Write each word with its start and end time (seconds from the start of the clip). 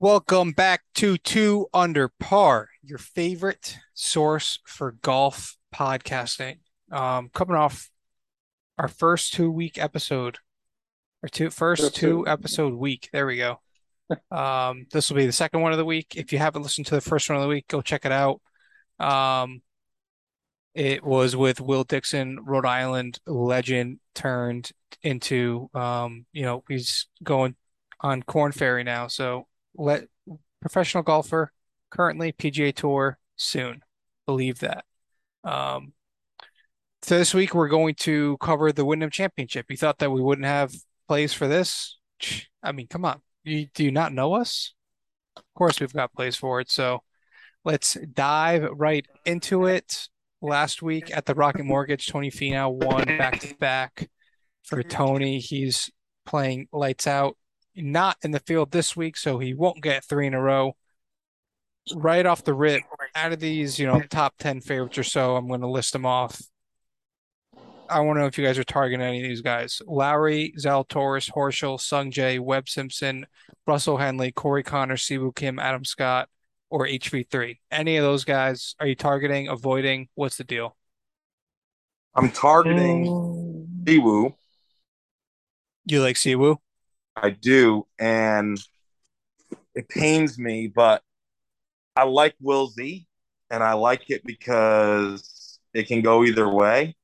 Welcome 0.00 0.52
back 0.52 0.82
to 0.96 1.16
Two 1.16 1.66
Under 1.72 2.10
Par, 2.20 2.68
your 2.82 2.98
favorite 2.98 3.78
source 3.94 4.58
for 4.66 4.92
golf 4.92 5.56
podcasting. 5.74 6.58
Um, 6.92 7.30
coming 7.32 7.56
off 7.56 7.90
our 8.78 8.88
first 8.88 9.32
two 9.32 9.50
week 9.50 9.78
episode, 9.78 10.38
or 11.22 11.28
two 11.28 11.50
first 11.50 11.94
two 11.94 12.26
episode 12.26 12.74
week. 12.74 13.08
There 13.12 13.26
we 13.26 13.36
go. 13.36 13.60
Um, 14.30 14.86
this 14.92 15.08
will 15.08 15.16
be 15.16 15.26
the 15.26 15.32
second 15.32 15.62
one 15.62 15.72
of 15.72 15.78
the 15.78 15.84
week. 15.84 16.14
If 16.16 16.32
you 16.32 16.38
haven't 16.38 16.62
listened 16.62 16.86
to 16.88 16.94
the 16.94 17.00
first 17.00 17.28
one 17.30 17.36
of 17.36 17.42
the 17.42 17.48
week, 17.48 17.66
go 17.68 17.80
check 17.80 18.04
it 18.04 18.12
out. 18.12 18.40
Um, 19.00 19.62
it 20.74 21.02
was 21.02 21.34
with 21.34 21.60
Will 21.60 21.84
Dixon, 21.84 22.40
Rhode 22.44 22.66
Island 22.66 23.20
legend, 23.26 24.00
turned 24.14 24.70
into 25.02 25.70
um, 25.74 26.26
you 26.32 26.42
know, 26.42 26.62
he's 26.68 27.06
going 27.22 27.56
on 28.04 28.22
Korn 28.22 28.52
Ferry 28.52 28.84
now. 28.84 29.06
So 29.08 29.48
let 29.74 30.04
professional 30.60 31.02
golfer, 31.02 31.50
currently 31.90 32.32
PGA 32.32 32.72
Tour, 32.74 33.18
soon. 33.34 33.80
Believe 34.26 34.60
that. 34.60 34.84
Um, 35.42 35.94
so 37.02 37.18
this 37.18 37.34
week 37.34 37.54
we're 37.54 37.68
going 37.68 37.94
to 38.00 38.36
cover 38.38 38.72
the 38.72 38.84
Wyndham 38.84 39.10
Championship. 39.10 39.66
You 39.70 39.78
thought 39.78 39.98
that 39.98 40.10
we 40.10 40.20
wouldn't 40.20 40.46
have 40.46 40.72
plays 41.08 41.32
for 41.32 41.48
this? 41.48 41.98
I 42.62 42.72
mean, 42.72 42.88
come 42.88 43.06
on. 43.06 43.22
You, 43.42 43.68
do 43.74 43.84
you 43.84 43.90
not 43.90 44.12
know 44.12 44.34
us? 44.34 44.74
Of 45.36 45.42
course, 45.54 45.80
we've 45.80 45.92
got 45.92 46.12
plays 46.12 46.36
for 46.36 46.60
it. 46.60 46.70
So 46.70 47.00
let's 47.64 47.96
dive 48.12 48.68
right 48.72 49.06
into 49.24 49.64
it. 49.64 50.08
Last 50.42 50.82
week 50.82 51.10
at 51.14 51.24
the 51.24 51.34
Rocket 51.34 51.64
Mortgage, 51.64 52.06
Tony 52.06 52.30
Finau 52.30 52.70
won 52.70 53.04
back 53.04 53.40
to 53.40 53.54
back 53.54 54.10
for 54.62 54.82
Tony. 54.82 55.38
He's 55.38 55.90
playing 56.26 56.68
lights 56.70 57.06
out 57.06 57.38
not 57.76 58.16
in 58.22 58.30
the 58.30 58.40
field 58.40 58.70
this 58.70 58.96
week, 58.96 59.16
so 59.16 59.38
he 59.38 59.54
won't 59.54 59.82
get 59.82 60.04
three 60.04 60.26
in 60.26 60.34
a 60.34 60.40
row. 60.40 60.76
Right 61.94 62.24
off 62.24 62.44
the 62.44 62.54
rip, 62.54 62.82
out 63.14 63.32
of 63.32 63.40
these, 63.40 63.78
you 63.78 63.86
know, 63.86 64.00
top 64.00 64.34
10 64.38 64.60
favorites 64.60 64.96
or 64.96 65.04
so, 65.04 65.36
I'm 65.36 65.48
going 65.48 65.60
to 65.60 65.68
list 65.68 65.92
them 65.92 66.06
off. 66.06 66.40
I 67.88 68.00
want 68.00 68.16
to 68.16 68.20
know 68.22 68.26
if 68.26 68.38
you 68.38 68.44
guys 68.44 68.58
are 68.58 68.64
targeting 68.64 69.04
any 69.04 69.22
of 69.22 69.28
these 69.28 69.42
guys. 69.42 69.82
Lowry, 69.86 70.54
Zalatoris, 70.58 71.30
Horschel, 71.30 71.78
Sung 71.78 72.10
Jae, 72.10 72.40
Webb 72.40 72.68
Simpson, 72.68 73.26
Russell 73.66 73.98
Henley, 73.98 74.32
Corey 74.32 74.62
Connor, 74.62 74.96
Siwoo 74.96 75.34
Kim, 75.34 75.58
Adam 75.58 75.84
Scott, 75.84 76.28
or 76.70 76.86
HV3. 76.86 77.58
Any 77.70 77.96
of 77.98 78.04
those 78.04 78.24
guys 78.24 78.74
are 78.80 78.86
you 78.86 78.94
targeting, 78.94 79.48
avoiding? 79.48 80.08
What's 80.14 80.36
the 80.38 80.44
deal? 80.44 80.76
I'm 82.14 82.30
targeting 82.30 83.04
Siwoo. 83.84 84.34
You 85.84 86.00
like 86.00 86.16
Siwoo? 86.16 86.56
I 87.16 87.30
do, 87.30 87.86
and 87.98 88.58
it 89.74 89.88
pains 89.88 90.38
me, 90.38 90.66
but 90.68 91.02
I 91.96 92.04
like 92.04 92.34
Will 92.40 92.66
Z, 92.68 93.06
and 93.50 93.62
I 93.62 93.74
like 93.74 94.10
it 94.10 94.24
because 94.24 95.60
it 95.72 95.86
can 95.86 96.02
go 96.02 96.24
either 96.24 96.48
way. 96.48 96.96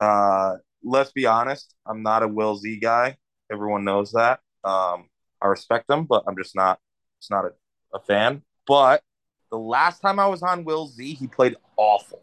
Uh, 0.00 0.56
let's 0.82 1.12
be 1.12 1.26
honest, 1.26 1.74
I'm 1.86 2.02
not 2.02 2.22
a 2.22 2.28
Will 2.28 2.56
Z 2.56 2.78
guy. 2.80 3.16
Everyone 3.50 3.84
knows 3.84 4.12
that. 4.12 4.40
Um, 4.64 5.08
I 5.42 5.48
respect 5.48 5.90
him, 5.90 6.04
but 6.04 6.24
I'm 6.26 6.36
just 6.36 6.54
not. 6.54 6.78
It's 7.18 7.30
not 7.30 7.44
a, 7.44 7.52
a 7.94 8.00
fan. 8.00 8.42
But 8.66 9.02
the 9.50 9.58
last 9.58 10.00
time 10.00 10.18
I 10.18 10.26
was 10.26 10.42
on 10.42 10.64
Will 10.64 10.86
Z, 10.86 11.14
he 11.14 11.26
played 11.26 11.56
awful. 11.76 12.22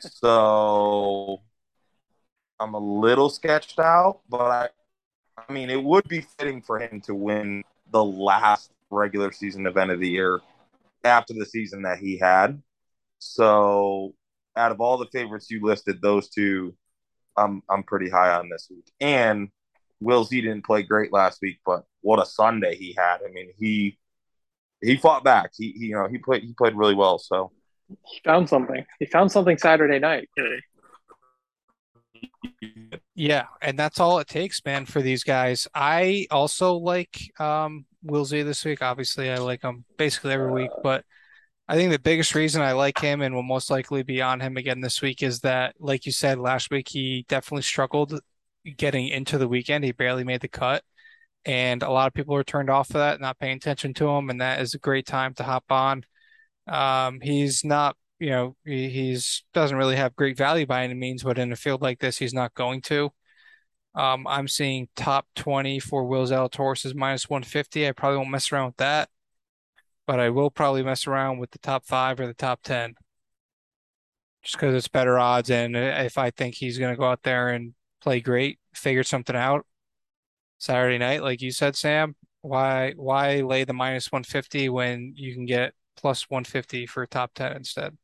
So 0.00 1.40
I'm 2.60 2.74
a 2.74 2.78
little 2.78 3.30
sketched 3.30 3.78
out, 3.78 4.20
but 4.28 4.40
I, 4.40 4.68
I 5.48 5.52
mean, 5.52 5.70
it 5.70 5.82
would 5.82 6.08
be 6.08 6.20
fitting 6.20 6.62
for 6.62 6.78
him 6.78 7.00
to 7.02 7.14
win 7.14 7.62
the 7.90 8.04
last 8.04 8.70
regular 8.90 9.32
season 9.32 9.66
event 9.66 9.90
of 9.90 10.00
the 10.00 10.08
year 10.08 10.40
after 11.04 11.34
the 11.34 11.46
season 11.46 11.82
that 11.82 11.98
he 11.98 12.18
had. 12.18 12.62
So, 13.18 14.14
out 14.56 14.72
of 14.72 14.80
all 14.80 14.98
the 14.98 15.08
favorites 15.12 15.50
you 15.50 15.60
listed, 15.62 16.00
those 16.00 16.28
two, 16.28 16.74
I'm 17.36 17.62
I'm 17.68 17.82
pretty 17.82 18.10
high 18.10 18.34
on 18.34 18.48
this 18.48 18.68
week. 18.70 18.90
And 19.00 19.48
Will 20.00 20.24
Z 20.24 20.40
didn't 20.40 20.64
play 20.64 20.82
great 20.82 21.12
last 21.12 21.40
week, 21.42 21.58
but 21.64 21.84
what 22.00 22.20
a 22.20 22.26
Sunday 22.26 22.76
he 22.76 22.94
had! 22.96 23.18
I 23.24 23.30
mean, 23.32 23.52
he 23.58 23.98
he 24.80 24.96
fought 24.96 25.24
back. 25.24 25.50
He, 25.56 25.72
he 25.72 25.86
you 25.86 25.94
know 25.94 26.08
he 26.08 26.18
played 26.18 26.42
he 26.42 26.52
played 26.52 26.74
really 26.74 26.94
well. 26.94 27.18
So 27.18 27.52
he 28.04 28.20
found 28.24 28.48
something. 28.48 28.84
He 28.98 29.06
found 29.06 29.32
something 29.32 29.58
Saturday 29.58 29.98
night. 29.98 30.28
Yeah, 33.20 33.46
and 33.60 33.76
that's 33.76 33.98
all 33.98 34.20
it 34.20 34.28
takes, 34.28 34.64
man, 34.64 34.86
for 34.86 35.02
these 35.02 35.24
guys. 35.24 35.66
I 35.74 36.28
also 36.30 36.74
like 36.74 37.32
um 37.40 37.84
Will 38.04 38.24
Z 38.24 38.42
this 38.42 38.64
week. 38.64 38.80
Obviously, 38.80 39.28
I 39.28 39.38
like 39.38 39.62
him 39.62 39.84
basically 39.96 40.32
every 40.32 40.52
week, 40.52 40.70
but 40.84 41.04
I 41.66 41.74
think 41.74 41.90
the 41.90 41.98
biggest 41.98 42.36
reason 42.36 42.62
I 42.62 42.72
like 42.72 43.00
him 43.00 43.20
and 43.20 43.34
will 43.34 43.42
most 43.42 43.70
likely 43.70 44.04
be 44.04 44.22
on 44.22 44.38
him 44.38 44.56
again 44.56 44.80
this 44.80 45.02
week 45.02 45.24
is 45.24 45.40
that, 45.40 45.74
like 45.80 46.06
you 46.06 46.12
said 46.12 46.38
last 46.38 46.70
week, 46.70 46.88
he 46.88 47.26
definitely 47.28 47.62
struggled 47.62 48.20
getting 48.76 49.08
into 49.08 49.36
the 49.36 49.48
weekend. 49.48 49.82
He 49.82 49.90
barely 49.90 50.22
made 50.22 50.40
the 50.40 50.46
cut, 50.46 50.84
and 51.44 51.82
a 51.82 51.90
lot 51.90 52.06
of 52.06 52.14
people 52.14 52.34
were 52.34 52.44
turned 52.44 52.70
off 52.70 52.90
of 52.90 52.94
that, 52.94 53.20
not 53.20 53.40
paying 53.40 53.56
attention 53.56 53.94
to 53.94 54.08
him, 54.08 54.30
and 54.30 54.40
that 54.40 54.60
is 54.60 54.74
a 54.74 54.78
great 54.78 55.06
time 55.06 55.34
to 55.34 55.42
hop 55.42 55.64
on. 55.70 56.04
Um, 56.68 57.18
he's 57.20 57.64
not 57.64 57.96
you 58.18 58.30
know, 58.30 58.56
he's 58.64 59.44
doesn't 59.54 59.76
really 59.76 59.96
have 59.96 60.16
great 60.16 60.36
value 60.36 60.66
by 60.66 60.84
any 60.84 60.94
means, 60.94 61.22
but 61.22 61.38
in 61.38 61.52
a 61.52 61.56
field 61.56 61.82
like 61.82 62.00
this, 62.00 62.18
he's 62.18 62.34
not 62.34 62.54
going 62.54 62.82
to. 62.82 63.10
Um, 63.94 64.26
I'm 64.26 64.48
seeing 64.48 64.88
top 64.96 65.26
20 65.36 65.80
for 65.80 66.04
Will 66.04 66.26
Zalatoris 66.26 66.84
is 66.84 66.94
minus 66.94 67.28
150. 67.28 67.88
I 67.88 67.92
probably 67.92 68.18
won't 68.18 68.30
mess 68.30 68.52
around 68.52 68.66
with 68.66 68.76
that, 68.78 69.08
but 70.06 70.20
I 70.20 70.30
will 70.30 70.50
probably 70.50 70.82
mess 70.82 71.06
around 71.06 71.38
with 71.38 71.50
the 71.50 71.58
top 71.58 71.84
five 71.86 72.20
or 72.20 72.26
the 72.26 72.34
top 72.34 72.62
10 72.62 72.94
just 74.42 74.56
because 74.56 74.74
it's 74.74 74.88
better 74.88 75.18
odds. 75.18 75.50
And 75.50 75.76
if 75.76 76.18
I 76.18 76.30
think 76.30 76.54
he's 76.54 76.78
going 76.78 76.92
to 76.92 76.98
go 76.98 77.06
out 77.06 77.22
there 77.22 77.48
and 77.50 77.74
play 78.00 78.20
great, 78.20 78.58
figure 78.74 79.02
something 79.04 79.36
out 79.36 79.66
Saturday 80.58 80.98
night, 80.98 81.22
like 81.22 81.40
you 81.42 81.50
said, 81.50 81.76
Sam, 81.76 82.16
why 82.42 82.92
why 82.96 83.40
lay 83.40 83.64
the 83.64 83.72
minus 83.72 84.12
150 84.12 84.68
when 84.68 85.12
you 85.16 85.34
can 85.34 85.46
get 85.46 85.74
plus 85.96 86.30
150 86.30 86.86
for 86.86 87.06
top 87.06 87.32
10 87.34 87.56
instead? 87.56 87.96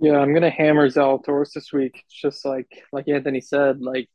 Yeah, 0.00 0.16
I'm 0.16 0.32
gonna 0.32 0.50
hammer 0.50 0.88
Zalatoris 0.88 1.52
this 1.52 1.72
week. 1.72 2.02
It's 2.06 2.20
just 2.20 2.44
like 2.46 2.84
like 2.90 3.06
Anthony 3.08 3.42
said, 3.42 3.82
like 3.82 4.08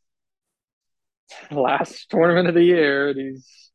last 1.51 2.09
tournament 2.09 2.47
of 2.47 2.55
the 2.55 2.63
year, 2.63 3.09
and 3.09 3.19
he's 3.19 3.71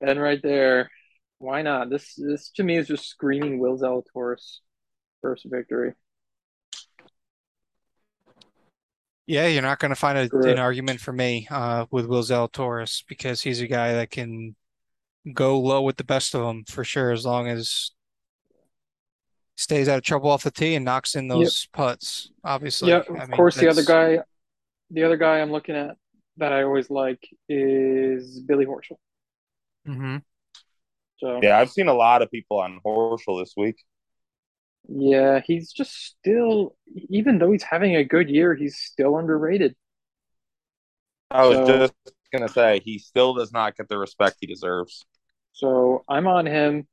been 0.00 0.18
right 0.18 0.40
there. 0.42 0.90
Why 1.38 1.62
not? 1.62 1.90
This 1.90 2.14
this 2.16 2.50
to 2.56 2.62
me 2.62 2.78
is 2.78 2.88
just 2.88 3.06
screaming 3.06 3.58
Will 3.58 3.78
Zalatoris 3.78 4.60
first 5.20 5.46
victory. 5.48 5.92
Yeah, 9.26 9.46
you're 9.46 9.62
not 9.62 9.78
going 9.78 9.90
to 9.90 9.96
find 9.96 10.18
a, 10.18 10.36
an 10.48 10.58
argument 10.58 11.00
for 11.00 11.12
me 11.12 11.46
uh, 11.50 11.86
with 11.90 12.06
Will 12.06 12.22
Zalatoris 12.22 13.04
because 13.06 13.40
he's 13.40 13.60
a 13.60 13.68
guy 13.68 13.92
that 13.92 14.10
can 14.10 14.56
go 15.32 15.60
low 15.60 15.82
with 15.82 15.96
the 15.96 16.04
best 16.04 16.34
of 16.34 16.42
them 16.42 16.64
for 16.64 16.82
sure, 16.82 17.12
as 17.12 17.24
long 17.24 17.48
as 17.48 17.92
stays 19.56 19.88
out 19.88 19.98
of 19.98 20.02
trouble 20.04 20.30
off 20.30 20.42
the 20.42 20.50
tee 20.50 20.74
and 20.74 20.84
knocks 20.84 21.14
in 21.14 21.28
those 21.28 21.66
yep. 21.66 21.72
putts. 21.76 22.30
Obviously, 22.44 22.90
yeah. 22.90 22.98
Of 22.98 23.10
I 23.10 23.26
mean, 23.26 23.36
course, 23.36 23.54
that's... 23.54 23.64
the 23.64 23.70
other 23.70 23.84
guy, 23.84 24.22
the 24.90 25.04
other 25.04 25.16
guy 25.16 25.40
I'm 25.40 25.52
looking 25.52 25.76
at 25.76 25.96
that 26.38 26.52
I 26.52 26.62
always 26.62 26.90
like 26.90 27.20
is 27.48 28.40
Billy 28.40 28.66
Horschel. 28.66 28.96
Mm-hmm. 29.86 30.18
So 31.18 31.40
yeah, 31.42 31.58
I've 31.58 31.70
seen 31.70 31.88
a 31.88 31.94
lot 31.94 32.22
of 32.22 32.30
people 32.30 32.58
on 32.58 32.80
Horschel 32.84 33.42
this 33.42 33.54
week. 33.56 33.76
Yeah, 34.88 35.40
he's 35.44 35.72
just 35.72 35.92
still, 35.92 36.74
even 37.08 37.38
though 37.38 37.52
he's 37.52 37.62
having 37.62 37.94
a 37.94 38.04
good 38.04 38.28
year, 38.28 38.54
he's 38.54 38.78
still 38.78 39.16
underrated. 39.16 39.76
I 41.30 41.46
was 41.46 41.58
so, 41.58 41.78
just 41.78 41.94
gonna 42.32 42.48
say 42.48 42.80
he 42.84 42.98
still 42.98 43.34
does 43.34 43.52
not 43.52 43.76
get 43.76 43.88
the 43.88 43.98
respect 43.98 44.38
he 44.40 44.46
deserves. 44.46 45.04
So 45.52 46.02
I'm 46.08 46.26
on 46.26 46.46
him. 46.46 46.88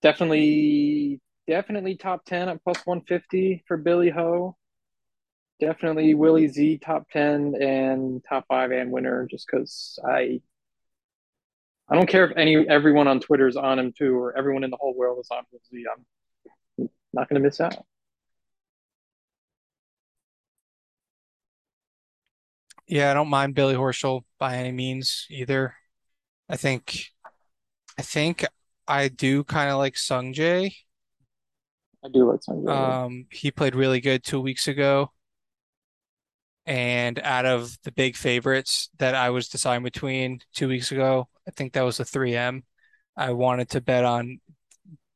Definitely 0.00 1.20
definitely 1.46 1.96
top 1.96 2.24
10 2.24 2.48
at 2.48 2.62
plus 2.62 2.78
150 2.84 3.64
for 3.66 3.76
Billy 3.76 4.10
Ho. 4.10 4.56
Definitely 5.60 6.14
Willie 6.14 6.48
Z 6.48 6.78
top 6.78 7.08
10 7.10 7.54
and 7.60 8.22
top 8.28 8.44
five 8.48 8.70
and 8.72 8.90
winner 8.90 9.26
just 9.30 9.46
because 9.46 9.98
I 10.06 10.40
I 11.88 11.94
don't 11.94 12.08
care 12.08 12.24
if 12.24 12.36
any 12.36 12.56
everyone 12.68 13.08
on 13.08 13.20
Twitter 13.20 13.46
is 13.46 13.56
on 13.56 13.78
him 13.78 13.92
too 13.96 14.16
or 14.16 14.36
everyone 14.36 14.64
in 14.64 14.70
the 14.70 14.78
whole 14.78 14.96
world 14.96 15.18
is 15.20 15.28
on 15.30 15.44
Willie 15.52 15.84
Z. 15.84 15.86
I'm 16.78 16.88
not 17.12 17.28
going 17.28 17.40
to 17.40 17.46
miss 17.46 17.60
out. 17.60 17.84
Yeah, 22.86 23.10
I 23.10 23.14
don't 23.14 23.28
mind 23.28 23.54
Billy 23.54 23.74
Horschel 23.74 24.22
by 24.38 24.56
any 24.56 24.72
means 24.72 25.26
either. 25.30 25.74
I 26.48 26.56
think 26.56 27.06
I 27.98 28.02
think 28.02 28.44
I 28.86 29.08
do 29.08 29.44
kind 29.44 29.70
of 29.70 29.78
like 29.78 29.96
Sung 29.96 30.34
Jae 30.34 30.74
I 32.04 32.08
do 32.08 32.30
like 32.30 32.42
Sung 32.42 32.68
Um, 32.68 33.26
he 33.30 33.50
played 33.50 33.74
really 33.74 34.00
good 34.00 34.22
two 34.22 34.40
weeks 34.40 34.68
ago. 34.68 35.10
And 36.66 37.18
out 37.18 37.44
of 37.44 37.76
the 37.82 37.92
big 37.92 38.16
favorites 38.16 38.90
that 38.98 39.14
I 39.14 39.30
was 39.30 39.48
deciding 39.48 39.84
between 39.84 40.40
two 40.54 40.68
weeks 40.68 40.92
ago, 40.92 41.28
I 41.46 41.50
think 41.50 41.72
that 41.72 41.82
was 41.82 41.98
the 41.98 42.04
3M. 42.04 42.62
I 43.16 43.32
wanted 43.32 43.70
to 43.70 43.80
bet 43.80 44.04
on 44.04 44.40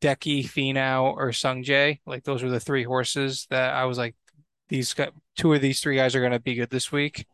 Decky, 0.01 0.45
Finau, 0.45 1.15
or 1.15 1.31
Sungjae. 1.31 2.01
Like 2.07 2.25
those 2.25 2.43
were 2.43 2.51
the 2.51 2.61
three 2.61 2.85
horses 2.85 3.47
that 3.51 3.75
I 3.75 3.85
was 3.87 3.99
like, 3.99 4.15
these 4.69 4.93
got 4.93 5.13
two 5.37 5.55
of 5.55 5.63
these 5.63 5.81
three 5.81 5.97
guys 5.97 6.15
are 6.15 6.21
going 6.21 6.33
to 6.33 6.39
be 6.39 6.55
good 6.55 6.71
this 6.71 6.93
week. 6.93 7.27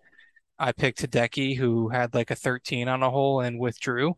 I 0.59 0.71
picked 0.73 1.03
Hideki, 1.03 1.57
who 1.57 1.89
had 1.89 2.15
like 2.15 2.31
a 2.31 2.37
13 2.37 2.89
on 2.89 3.03
a 3.03 3.11
hole 3.11 3.41
and 3.41 3.59
withdrew, 3.59 4.17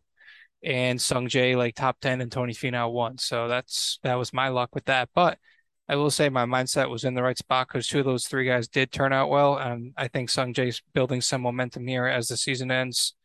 and 0.67 1.01
Sung 1.01 1.29
Jae 1.29 1.55
like 1.55 1.75
top 1.75 1.97
10 2.01 2.19
and 2.19 2.29
Tony 2.29 2.53
Finau 2.53 2.91
won. 2.91 3.17
So 3.17 3.47
that's 3.47 3.99
that 4.03 4.15
was 4.15 4.33
my 4.33 4.49
luck 4.49 4.75
with 4.75 4.83
that. 4.85 5.09
But 5.15 5.39
I 5.87 5.95
will 5.95 6.11
say 6.11 6.27
my 6.27 6.43
mindset 6.43 6.89
was 6.89 7.05
in 7.05 7.13
the 7.13 7.23
right 7.23 7.37
spot 7.37 7.69
because 7.69 7.87
two 7.87 7.99
of 7.99 8.05
those 8.05 8.27
three 8.27 8.45
guys 8.45 8.67
did 8.67 8.91
turn 8.91 9.13
out 9.13 9.29
well, 9.29 9.55
and 9.55 9.93
I 9.95 10.09
think 10.09 10.29
Sung 10.29 10.53
Jae's 10.53 10.81
building 10.93 11.21
some 11.21 11.41
momentum 11.41 11.87
here 11.87 12.05
as 12.05 12.27
the 12.27 12.35
season 12.35 12.69
ends. 12.69 13.15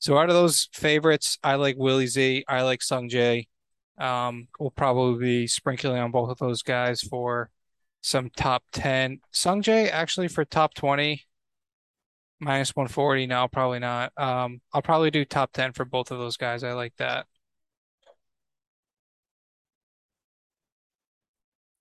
So 0.00 0.18
out 0.18 0.28
of 0.28 0.34
those 0.34 0.68
favorites, 0.72 1.38
I 1.44 1.54
like 1.54 1.76
Willie 1.78 2.08
Z. 2.08 2.44
I 2.48 2.62
like 2.62 2.80
Sungjae. 2.80 3.46
Um, 3.98 4.48
we'll 4.58 4.72
probably 4.72 5.24
be 5.24 5.46
sprinkling 5.46 5.98
on 5.98 6.10
both 6.10 6.30
of 6.30 6.38
those 6.38 6.62
guys 6.62 7.00
for 7.02 7.48
some 8.00 8.28
top 8.36 8.64
10. 8.72 9.20
Sung 9.30 9.62
Jae 9.62 9.88
actually 9.88 10.26
for 10.26 10.44
top 10.44 10.74
20 10.74 11.22
minus 12.42 12.74
140. 12.74 13.26
No, 13.26 13.48
probably 13.48 13.78
not. 13.78 14.12
Um, 14.16 14.60
I'll 14.72 14.82
probably 14.82 15.10
do 15.10 15.24
top 15.24 15.52
10 15.52 15.72
for 15.72 15.84
both 15.84 16.10
of 16.10 16.18
those 16.18 16.36
guys. 16.36 16.64
I 16.64 16.72
like 16.72 16.94
that. 16.98 17.26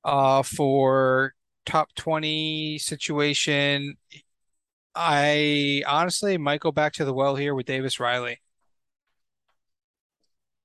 Uh, 0.03 0.41
for 0.43 1.33
top 1.65 1.93
20 1.95 2.77
situation, 2.79 3.97
I 4.95 5.83
honestly 5.87 6.37
might 6.37 6.59
go 6.59 6.71
back 6.71 6.93
to 6.93 7.05
the 7.05 7.13
well 7.13 7.35
here 7.35 7.53
with 7.55 7.65
Davis 7.65 7.99
Riley. 7.99 8.39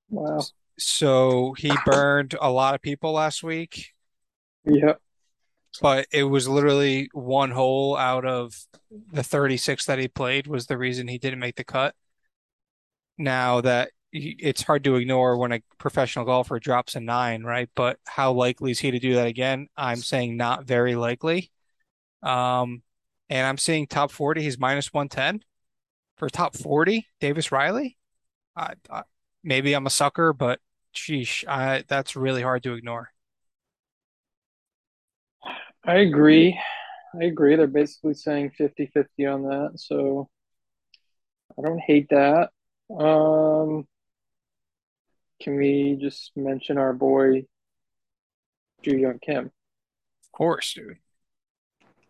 Wow. 0.09 0.41
So 0.79 1.55
he 1.59 1.73
burned 1.85 2.35
a 2.41 2.51
lot 2.51 2.75
of 2.75 2.83
people 2.83 3.13
last 3.13 3.43
week. 3.43 3.93
Yep. 4.65 5.01
But 5.81 6.07
it 6.13 6.25
was 6.25 6.49
literally 6.49 7.09
one 7.13 7.51
hole 7.51 7.97
out 7.97 8.25
of 8.25 8.55
the 9.13 9.23
36 9.23 9.85
that 9.87 9.99
he 9.99 10.09
played 10.09 10.47
was 10.47 10.67
the 10.67 10.79
reason 10.79 11.09
he 11.09 11.19
didn't 11.19 11.39
make 11.39 11.57
the 11.57 11.65
cut. 11.65 11.95
Now 13.19 13.61
that 13.63 13.91
he, 14.13 14.37
it's 14.39 14.63
hard 14.63 14.85
to 14.85 14.97
ignore 14.97 15.37
when 15.37 15.53
a 15.53 15.63
professional 15.79 16.25
golfer 16.25 16.59
drops 16.59 16.95
a 16.95 17.01
nine, 17.01 17.43
right? 17.43 17.69
But 17.75 17.99
how 18.07 18.33
likely 18.33 18.71
is 18.71 18.81
he 18.81 18.91
to 18.91 18.99
do 18.99 19.15
that 19.15 19.27
again? 19.27 19.69
I'm 19.77 19.97
saying 19.97 20.37
not 20.37 20.65
very 20.65 20.95
likely. 20.95 21.51
Um, 22.23 22.83
and 23.29 23.47
I'm 23.47 23.59
seeing 23.59 23.87
top 23.87 24.11
40, 24.11 24.43
he's 24.43 24.59
minus 24.59 24.93
110 24.93 25.43
for 26.17 26.29
top 26.29 26.57
40, 26.57 27.07
Davis 27.21 27.53
Riley. 27.53 27.97
I, 28.57 28.75
I, 28.91 29.03
maybe 29.43 29.75
I'm 29.75 29.87
a 29.87 29.91
sucker, 29.91 30.33
but 30.33 30.61
sheesh, 30.95 31.47
I, 31.47 31.85
that's 31.87 32.17
really 32.17 32.43
hard 32.43 32.63
to 32.65 32.75
ignore. 32.75 33.11
I 35.87 35.97
agree. 35.99 36.59
I 37.15 37.25
agree. 37.25 37.55
They're 37.55 37.69
basically 37.69 38.15
saying 38.15 38.51
50 38.51 38.87
50 38.87 39.27
on 39.27 39.43
that. 39.45 39.73
So 39.77 40.29
I 41.57 41.63
don't 41.63 41.79
hate 41.81 42.09
that. 42.11 42.51
Um, 42.91 43.87
can 45.41 45.57
we 45.57 45.97
just 46.01 46.33
mention 46.37 46.77
our 46.77 46.93
boy, 46.93 47.47
Joohyung 48.85 49.21
Kim? 49.21 49.47
Of 49.47 50.33
course, 50.33 50.75
dude. 50.75 50.99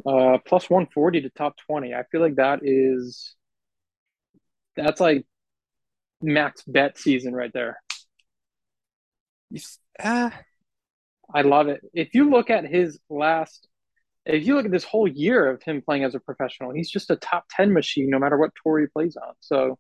Uh, 0.07 0.39
plus 0.47 0.71
140 0.71 1.23
to 1.23 1.31
top 1.31 1.57
20. 1.67 1.95
I 1.95 2.05
feel 2.05 2.21
like 2.21 2.37
that 2.37 2.61
is, 2.63 3.35
that's 4.77 5.01
like 5.01 5.27
max 6.23 6.63
bet 6.67 6.99
season 6.99 7.35
right 7.35 7.53
there. 7.53 7.79
Uh, 9.99 10.31
I 11.35 11.43
love 11.43 11.69
it. 11.69 11.81
If 11.93 12.15
you 12.15 12.31
look 12.31 12.51
at 12.51 12.65
his 12.65 12.99
last, 13.11 13.67
if 14.25 14.47
you 14.47 14.55
look 14.57 14.65
at 14.67 14.71
this 14.71 14.85
whole 14.85 15.09
year 15.09 15.49
of 15.51 15.63
him 15.63 15.83
playing 15.83 16.05
as 16.05 16.15
a 16.15 16.21
professional, 16.21 16.73
he's 16.73 16.91
just 16.91 17.11
a 17.11 17.17
top 17.17 17.47
10 17.57 17.73
machine 17.73 18.11
no 18.11 18.19
matter 18.19 18.37
what 18.37 18.51
tour 18.63 18.79
he 18.81 18.87
plays 18.87 19.17
on. 19.17 19.35
So, 19.41 19.79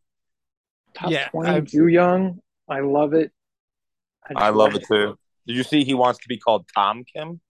top 0.94 1.10
Yeah, 1.10 1.28
20, 1.28 1.50
I've- 1.50 1.66
Joohyung, 1.66 2.38
I 2.68 2.80
love 2.80 3.14
it. 3.14 3.32
just 4.28 4.40
I 4.40 4.48
love 4.50 4.74
it 4.74 4.84
too. 4.86 5.16
Did 5.46 5.56
you 5.56 5.62
see 5.62 5.84
he 5.84 5.94
wants 5.94 6.18
to 6.20 6.28
be 6.28 6.36
called 6.38 6.66
Tom 6.74 7.04
Kim? 7.04 7.40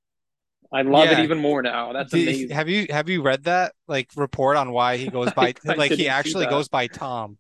I 0.73 0.83
love 0.83 1.07
Yeah. 1.07 1.21
it 1.21 1.25
even 1.25 1.39
more 1.39 1.63
now. 1.63 1.93
That's 1.93 2.13
Did- 2.13 2.29
amazing. 2.29 2.51
Have 2.51 2.69
you 2.69 2.87
have 2.91 3.09
you 3.09 3.23
read 3.23 3.45
that 3.45 3.73
like 3.89 4.11
report 4.17 4.57
on 4.57 4.73
why 4.73 4.97
he 4.99 5.09
goes 5.09 5.33
by 5.33 5.55
I 5.67 5.75
like 5.75 5.91
didn't 5.91 6.01
he 6.01 6.09
actually 6.09 6.47
goes 6.47 6.69
by 6.69 6.87
Tom? 6.89 7.39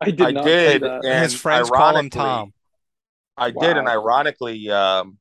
I 0.00 0.06
did 0.10 0.22
I 0.22 0.30
not 0.30 0.44
did, 0.44 0.82
that. 0.82 1.04
and 1.04 1.22
His 1.22 1.34
friends 1.38 1.68
call 1.70 1.96
him 1.96 2.08
Tom. 2.08 2.52
I 3.36 3.50
did, 3.50 3.76
and 3.76 3.88
ironically, 3.88 4.68
um, 4.70 5.18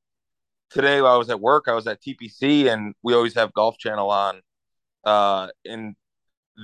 today 0.71 1.01
while 1.01 1.13
I 1.13 1.17
was 1.17 1.29
at 1.29 1.39
work, 1.39 1.65
I 1.67 1.73
was 1.73 1.87
at 1.87 2.01
TPC, 2.01 2.71
and 2.71 2.93
we 3.03 3.13
always 3.13 3.35
have 3.35 3.53
Golf 3.53 3.77
Channel 3.77 4.09
on, 4.09 4.41
uh, 5.05 5.47
and 5.65 5.95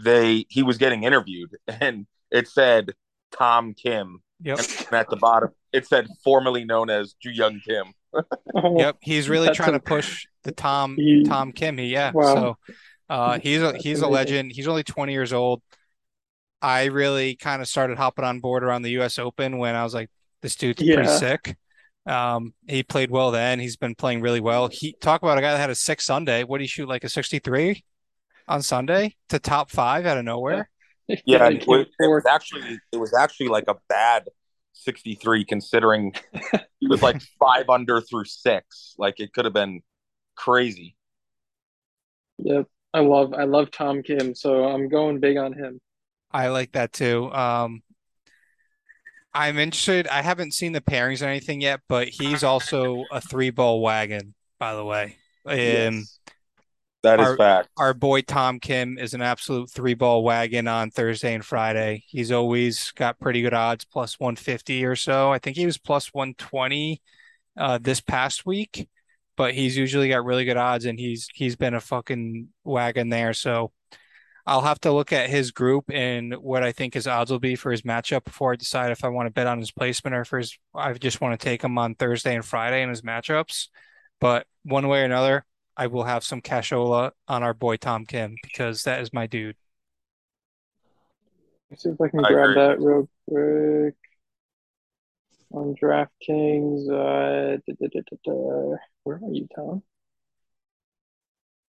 they 0.04 0.45
he 0.50 0.63
was 0.63 0.77
getting 0.77 1.04
interviewed, 1.04 1.56
and 1.68 2.07
it 2.31 2.48
said 2.48 2.92
Tom 3.31 3.74
Kim, 3.74 4.21
Yep. 4.42 4.59
and 4.88 4.94
at 4.94 5.09
the 5.09 5.15
bottom 5.18 5.50
it 5.74 5.86
said 5.86 6.07
formerly 6.24 6.63
known 6.65 6.89
as 6.89 7.15
Joohyung 7.24 7.62
Kim. 7.63 7.94
Oh, 8.56 8.80
Yep, 8.80 8.98
he's 9.01 9.30
really 9.30 9.48
That's 9.48 9.57
trying 9.57 9.69
a- 9.75 9.80
to 9.80 9.80
push 9.80 10.25
the 10.44 10.51
Tom 10.51 10.95
He- 10.95 11.24
Tom 11.24 11.54
He 11.56 11.88
Yeah, 11.88 12.12
Wow. 12.13 12.33
so 12.33 12.57
uh, 13.09 13.39
he's 13.39 13.62
a 13.62 13.77
he's 13.77 14.01
a 14.01 14.07
legend. 14.07 14.51
He's 14.54 14.68
only 14.68 14.83
20 14.83 15.12
years 15.12 15.33
old. 15.33 15.62
I 16.62 16.86
really 16.86 17.36
kind 17.36 17.62
of 17.62 17.68
started 17.68 17.98
hopping 17.98 18.25
on 18.25 18.39
board 18.39 18.63
around 18.63 18.81
the 18.81 18.92
U.S. 18.92 19.19
Open 19.19 19.59
when 19.59 19.75
I 19.75 19.83
was 19.83 19.94
like, 19.94 20.09
this 20.42 20.56
dude's 20.56 20.81
pretty 20.81 21.07
sick. 21.07 21.56
Um, 22.07 22.54
he 22.68 22.83
played 22.83 23.12
well 23.12 23.31
then. 23.31 23.59
He's 23.59 23.75
been 23.75 23.95
playing 23.95 24.21
really 24.21 24.39
well. 24.39 24.69
He 24.69 24.95
talk 25.01 25.21
about 25.21 25.38
a 25.38 25.42
guy 25.42 25.51
that 25.51 25.59
had 25.59 25.69
a 25.69 25.75
six 25.75 26.06
Sunday. 26.06 26.44
What 26.44 26.59
did 26.59 26.63
he 26.63 26.68
shoot 26.68 26.88
like 26.88 27.04
a 27.04 27.09
63 27.09 27.83
on 28.48 28.62
Sunday 28.62 29.15
to 29.30 29.39
top 29.39 29.69
five 29.69 30.06
out 30.06 30.18
of 30.18 30.24
nowhere? 30.24 30.69
Yeah, 31.25 31.48
it, 31.50 31.68
was, 31.68 31.86
it 32.00 32.07
was 32.07 32.25
actually 32.25 32.80
it 32.92 32.98
was 32.98 33.13
actually 33.13 33.50
like 33.50 33.65
a 33.68 33.75
bad 33.89 34.24
63 34.74 35.45
considering 35.45 36.13
he 36.80 36.88
was 36.88 37.01
like 37.01 37.21
five 37.39 37.69
under 37.69 38.00
through 38.01 38.25
six. 38.25 38.95
Like 38.98 39.19
it 39.19 39.33
could 39.33 39.45
have 39.45 39.54
been 39.54 39.81
crazy. 40.36 40.95
Yep. 42.38 42.68
I 42.94 43.00
love 43.01 43.33
I 43.33 43.44
love 43.44 43.69
Tom 43.71 44.01
Kim, 44.01 44.33
so 44.33 44.63
I'm 44.65 44.88
going 44.88 45.19
big 45.19 45.38
on 45.38 45.54
him. 45.54 45.80
I 46.31 46.48
like 46.48 46.71
that 46.74 46.94
too. 46.94 47.31
Um, 47.31 47.81
I'm 49.38 49.60
interested. 49.60 50.07
I 50.07 50.22
haven't 50.22 50.54
seen 50.54 50.71
the 50.71 50.81
pairings 50.81 51.21
or 51.21 51.26
anything 51.30 51.62
yet, 51.62 51.81
but 51.88 52.07
he's 52.07 52.44
also 52.44 53.06
a 53.12 53.21
three 53.21 53.52
ball 53.52 53.81
wagon, 53.81 54.33
by 54.59 54.73
the 54.73 54.83
way. 54.83 55.18
Um, 55.45 55.57
Yes. 55.57 56.19
That 57.04 57.19
is 57.19 57.28
Our- 57.28 57.38
fact. 57.38 57.69
our 57.78 57.94
boy 57.94 58.21
Tom 58.21 58.59
Kim 58.59 58.97
is 58.97 59.14
an 59.14 59.21
absolute 59.21 59.69
three 59.69 59.94
ball 59.94 60.23
wagon 60.23 60.68
on 60.68 60.90
Thursday 60.90 61.35
and 61.35 61.45
Friday. 61.45 62.04
He's 62.07 62.31
always 62.31 62.92
got 62.94 63.19
pretty 63.19 63.42
good 63.44 63.54
odds, 63.54 63.85
plus 63.85 64.19
150 64.19 64.83
or 64.83 64.95
so. 64.95 65.31
I 65.31 65.38
think 65.38 65.56
he 65.56 65.66
was 65.68 65.78
plus 65.78 66.12
120 66.14 67.00
uh, 67.56 67.78
this 67.78 68.02
past 68.02 68.45
week, 68.47 68.90
but 69.38 69.54
he's 69.54 69.78
usually 69.78 70.09
got 70.09 70.26
really 70.26 70.44
good 70.44 70.57
odds, 70.57 70.85
and 70.85 71.00
he's 71.00 71.30
he's 71.33 71.56
been 71.56 71.76
a 71.76 71.80
fucking 71.80 72.47
wagon 72.64 73.09
there. 73.09 73.33
So 73.33 73.71
I'll 74.47 74.61
have 74.61 74.80
to 74.81 74.94
look 74.94 75.11
at 75.11 75.30
his 75.30 75.51
group 75.51 75.92
and 75.92 76.33
what 76.35 76.63
I 76.63 76.71
think 76.71 76.94
his 76.94 77.06
odds 77.06 77.30
will 77.30 77.37
be 77.39 77.57
for 77.57 77.69
his 77.69 77.81
matchup 77.81 78.23
before 78.23 78.54
I 78.54 78.56
decide 78.56 78.92
if 78.92 79.04
I 79.04 79.09
want 79.09 79.27
to 79.27 79.33
bet 79.33 79.45
on 79.45 79.59
his 79.59 79.71
placement 79.71 80.16
or 80.16 80.21
if 80.21 80.30
his, 80.30 80.57
I 80.73 80.94
just 80.94 81.19
want 81.19 81.37
to 81.37 81.44
take 81.44 81.61
him 81.61 81.77
on 81.77 81.95
Thursday 81.95 82.33
and 82.33 82.45
Friday 82.45 82.81
in 82.81 82.87
his 82.87 83.01
matchups. 83.01 83.68
But 84.21 84.47
one 84.63 84.87
way 84.87 85.01
or 85.01 85.06
another, 85.06 85.45
I 85.75 85.87
will 85.87 86.06
have 86.06 86.23
some 86.23 86.42
cashola 86.42 87.11
on 87.27 87.44
our 87.44 87.54
boy 87.54 87.75
Tom 87.75 88.06
Kim 88.06 88.37
because 88.42 88.83
that 88.83 89.01
is 89.01 89.11
my 89.11 89.27
dude. 89.27 89.57
Let's 91.69 91.83
see 91.83 91.89
if 91.89 91.99
I 91.99 92.07
can 92.07 92.23
I 92.23 92.30
grab 92.30 92.51
agree. 92.51 92.63
that 92.63 92.80
real 92.80 93.09
quick. 93.30 93.95
On 95.51 95.75
DraftKings, 95.75 96.89
uh, 96.89 97.57
da, 97.68 97.73
da, 97.80 97.87
da, 97.94 98.01
da, 98.09 98.18
da. 98.23 98.75
where 99.04 99.18
are 99.18 99.31
you, 99.31 99.47
Tom? 99.54 99.83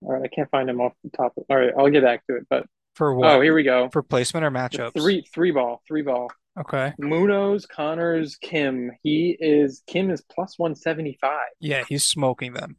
All 0.01 0.13
right, 0.13 0.23
I 0.23 0.27
can't 0.27 0.49
find 0.49 0.69
him 0.69 0.81
off 0.81 0.93
the 1.03 1.09
top. 1.11 1.33
Of, 1.37 1.43
all 1.49 1.57
right, 1.57 1.71
I'll 1.77 1.89
get 1.89 2.03
back 2.03 2.25
to 2.27 2.35
it. 2.35 2.47
But 2.49 2.65
For 2.93 3.11
oh, 3.11 3.17
what? 3.17 3.31
oh, 3.31 3.41
here 3.41 3.55
we 3.55 3.63
go. 3.63 3.89
For 3.91 4.03
placement 4.03 4.45
or 4.45 4.51
The? 4.51 4.91
Three, 4.91 5.25
three 5.33 5.51
ball, 5.51 5.81
three 5.87 6.01
ball. 6.01 6.29
Okay. 6.57 6.93
Munoz, 6.97 7.65
Conners, 7.65 8.37
Kim. 8.37 8.91
He 9.03 9.35
is 9.39 9.83
Kim 9.87 10.09
is 10.09 10.23
plus 10.31 10.57
one 10.57 10.75
seventy 10.75 11.17
five. 11.19 11.47
Yeah, 11.59 11.83
he's 11.87 12.05
smoking 12.05 12.53
them. 12.53 12.77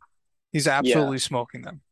He's 0.52 0.66
absolutely 0.66 1.18
smoking 1.18 1.62
them. 1.62 1.82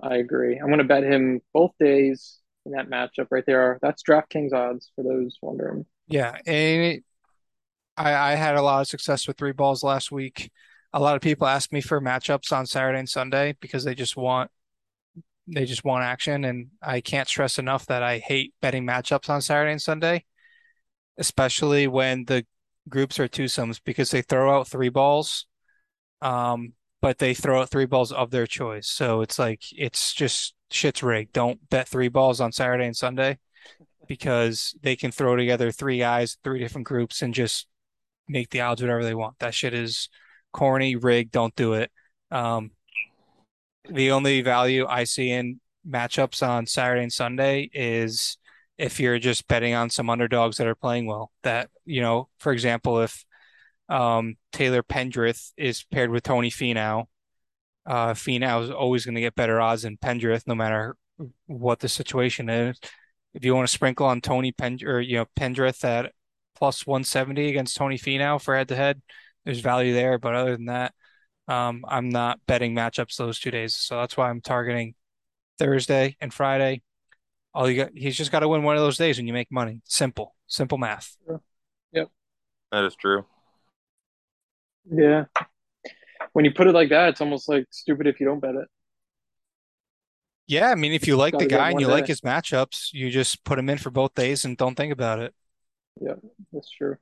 I 0.00 0.16
agree. 0.16 0.58
I'm 0.58 0.66
going 0.66 0.78
to 0.78 0.84
bet 0.84 1.02
him 1.02 1.40
both 1.52 1.72
days 1.80 2.38
in 2.64 2.72
that 2.72 2.88
matchup 2.88 3.26
right 3.30 3.44
there. 3.46 3.78
That's 3.82 4.02
DraftKings 4.02 4.52
odds 4.52 4.90
for 4.94 5.02
those 5.02 5.36
wondering. 5.42 5.86
Yeah, 6.06 6.36
and 6.46 6.82
it, 6.82 7.04
I 7.96 8.12
I 8.12 8.34
had 8.34 8.56
a 8.56 8.62
lot 8.62 8.82
of 8.82 8.86
success 8.86 9.26
with 9.26 9.36
three 9.36 9.52
balls 9.52 9.82
last 9.82 10.12
week. 10.12 10.50
A 10.92 11.00
lot 11.00 11.16
of 11.16 11.22
people 11.22 11.46
ask 11.46 11.72
me 11.72 11.80
for 11.80 12.00
matchups 12.00 12.52
on 12.52 12.66
Saturday 12.66 12.98
and 12.98 13.08
Sunday 13.08 13.56
because 13.60 13.84
they 13.84 13.94
just 13.94 14.16
want 14.16 14.50
they 15.48 15.64
just 15.64 15.84
want 15.84 16.04
action, 16.04 16.44
and 16.44 16.68
I 16.82 17.00
can't 17.00 17.28
stress 17.28 17.58
enough 17.58 17.86
that 17.86 18.02
I 18.02 18.18
hate 18.18 18.54
betting 18.60 18.84
matchups 18.86 19.30
on 19.30 19.40
Saturday 19.40 19.72
and 19.72 19.82
Sunday, 19.82 20.24
especially 21.18 21.86
when 21.86 22.24
the 22.24 22.44
groups 22.88 23.18
are 23.20 23.28
twosomes 23.28 23.80
because 23.84 24.10
they 24.10 24.22
throw 24.22 24.56
out 24.56 24.68
three 24.68 24.88
balls, 24.88 25.46
um, 26.20 26.72
but 27.00 27.18
they 27.18 27.34
throw 27.34 27.60
out 27.60 27.70
three 27.70 27.86
balls 27.86 28.12
of 28.12 28.30
their 28.30 28.46
choice. 28.46 28.88
So 28.88 29.20
it's 29.20 29.38
like 29.38 29.62
it's 29.72 30.14
just 30.14 30.54
shit's 30.70 31.02
rigged. 31.02 31.32
Don't 31.32 31.68
bet 31.70 31.88
three 31.88 32.08
balls 32.08 32.40
on 32.40 32.52
Saturday 32.52 32.86
and 32.86 32.96
Sunday 32.96 33.38
because 34.08 34.74
they 34.82 34.96
can 34.96 35.10
throw 35.10 35.36
together 35.36 35.70
three 35.70 35.98
guys, 35.98 36.38
three 36.42 36.58
different 36.58 36.86
groups, 36.86 37.22
and 37.22 37.34
just 37.34 37.66
make 38.28 38.50
the 38.50 38.60
odds 38.60 38.82
whatever 38.82 39.04
they 39.04 39.14
want. 39.14 39.38
That 39.38 39.54
shit 39.54 39.74
is 39.74 40.08
corny, 40.56 40.96
rigged. 40.96 41.32
Don't 41.32 41.54
do 41.54 41.74
it. 41.74 41.90
Um, 42.30 42.70
the 43.88 44.10
only 44.10 44.40
value 44.40 44.86
I 44.88 45.04
see 45.04 45.30
in 45.30 45.60
matchups 45.88 46.46
on 46.46 46.66
Saturday 46.66 47.02
and 47.02 47.12
Sunday 47.12 47.70
is 47.72 48.38
if 48.78 48.98
you're 48.98 49.18
just 49.18 49.46
betting 49.46 49.74
on 49.74 49.90
some 49.90 50.10
underdogs 50.10 50.56
that 50.56 50.66
are 50.66 50.74
playing 50.74 51.06
well. 51.06 51.30
That, 51.42 51.68
you 51.84 52.00
know, 52.00 52.28
for 52.38 52.52
example, 52.52 53.00
if 53.00 53.24
um, 53.88 54.36
Taylor 54.50 54.82
Pendrith 54.82 55.52
is 55.56 55.84
paired 55.84 56.10
with 56.10 56.24
Tony 56.24 56.50
Finau, 56.50 57.04
uh, 57.84 58.14
Finau 58.14 58.64
is 58.64 58.70
always 58.70 59.04
going 59.04 59.14
to 59.14 59.20
get 59.20 59.36
better 59.36 59.60
odds 59.60 59.82
than 59.82 59.98
Pendrith, 59.98 60.46
no 60.46 60.54
matter 60.54 60.96
what 61.46 61.78
the 61.78 61.88
situation 61.88 62.48
is. 62.48 62.80
If 63.34 63.44
you 63.44 63.54
want 63.54 63.68
to 63.68 63.72
sprinkle 63.72 64.06
on 64.06 64.22
Tony 64.22 64.52
Pen 64.52 64.78
or 64.84 65.00
you 65.00 65.18
know 65.18 65.26
Pendrith 65.38 65.84
at 65.84 66.12
plus 66.56 66.86
170 66.86 67.48
against 67.48 67.76
Tony 67.76 67.98
Finau 67.98 68.40
for 68.40 68.56
head 68.56 68.68
to 68.68 68.76
head, 68.76 69.02
there's 69.46 69.60
value 69.60 69.94
there. 69.94 70.18
But 70.18 70.34
other 70.34 70.54
than 70.54 70.66
that, 70.66 70.92
um, 71.48 71.86
I'm 71.88 72.10
not 72.10 72.40
betting 72.46 72.74
matchups 72.74 73.16
those 73.16 73.38
two 73.38 73.50
days. 73.50 73.74
So 73.74 73.96
that's 73.96 74.16
why 74.16 74.28
I'm 74.28 74.42
targeting 74.42 74.94
Thursday 75.58 76.16
and 76.20 76.34
Friday. 76.34 76.82
All 77.54 77.70
you 77.70 77.84
got, 77.84 77.92
he's 77.94 78.16
just 78.16 78.30
got 78.30 78.40
to 78.40 78.48
win 78.48 78.64
one 78.64 78.76
of 78.76 78.82
those 78.82 78.98
days 78.98 79.16
when 79.16 79.26
you 79.26 79.32
make 79.32 79.50
money. 79.50 79.80
Simple, 79.84 80.34
simple 80.46 80.76
math. 80.76 81.16
Yep. 81.92 82.10
That 82.70 82.84
is 82.84 82.94
true. 82.96 83.24
Yeah. 84.90 85.24
When 86.34 86.44
you 86.44 86.52
put 86.52 86.66
it 86.66 86.72
like 86.72 86.90
that, 86.90 87.08
it's 87.10 87.22
almost 87.22 87.48
like 87.48 87.64
stupid 87.70 88.06
if 88.06 88.20
you 88.20 88.26
don't 88.26 88.40
bet 88.40 88.56
it. 88.56 88.68
Yeah, 90.48 90.70
I 90.70 90.74
mean, 90.74 90.92
if 90.92 91.06
you 91.08 91.16
like 91.16 91.36
the 91.36 91.46
guy 91.46 91.68
and 91.68 91.74
one 91.74 91.80
you 91.80 91.88
like 91.88 92.06
his 92.06 92.20
matchups, 92.20 92.92
you 92.92 93.10
just 93.10 93.42
put 93.44 93.58
him 93.58 93.68
in 93.68 93.78
for 93.78 93.90
both 93.90 94.14
days 94.14 94.44
and 94.44 94.56
don't 94.56 94.76
think 94.76 94.92
about 94.92 95.18
it. 95.18 95.34
Yeah, 96.00 96.14
that's 96.52 96.70
true. 96.70 96.98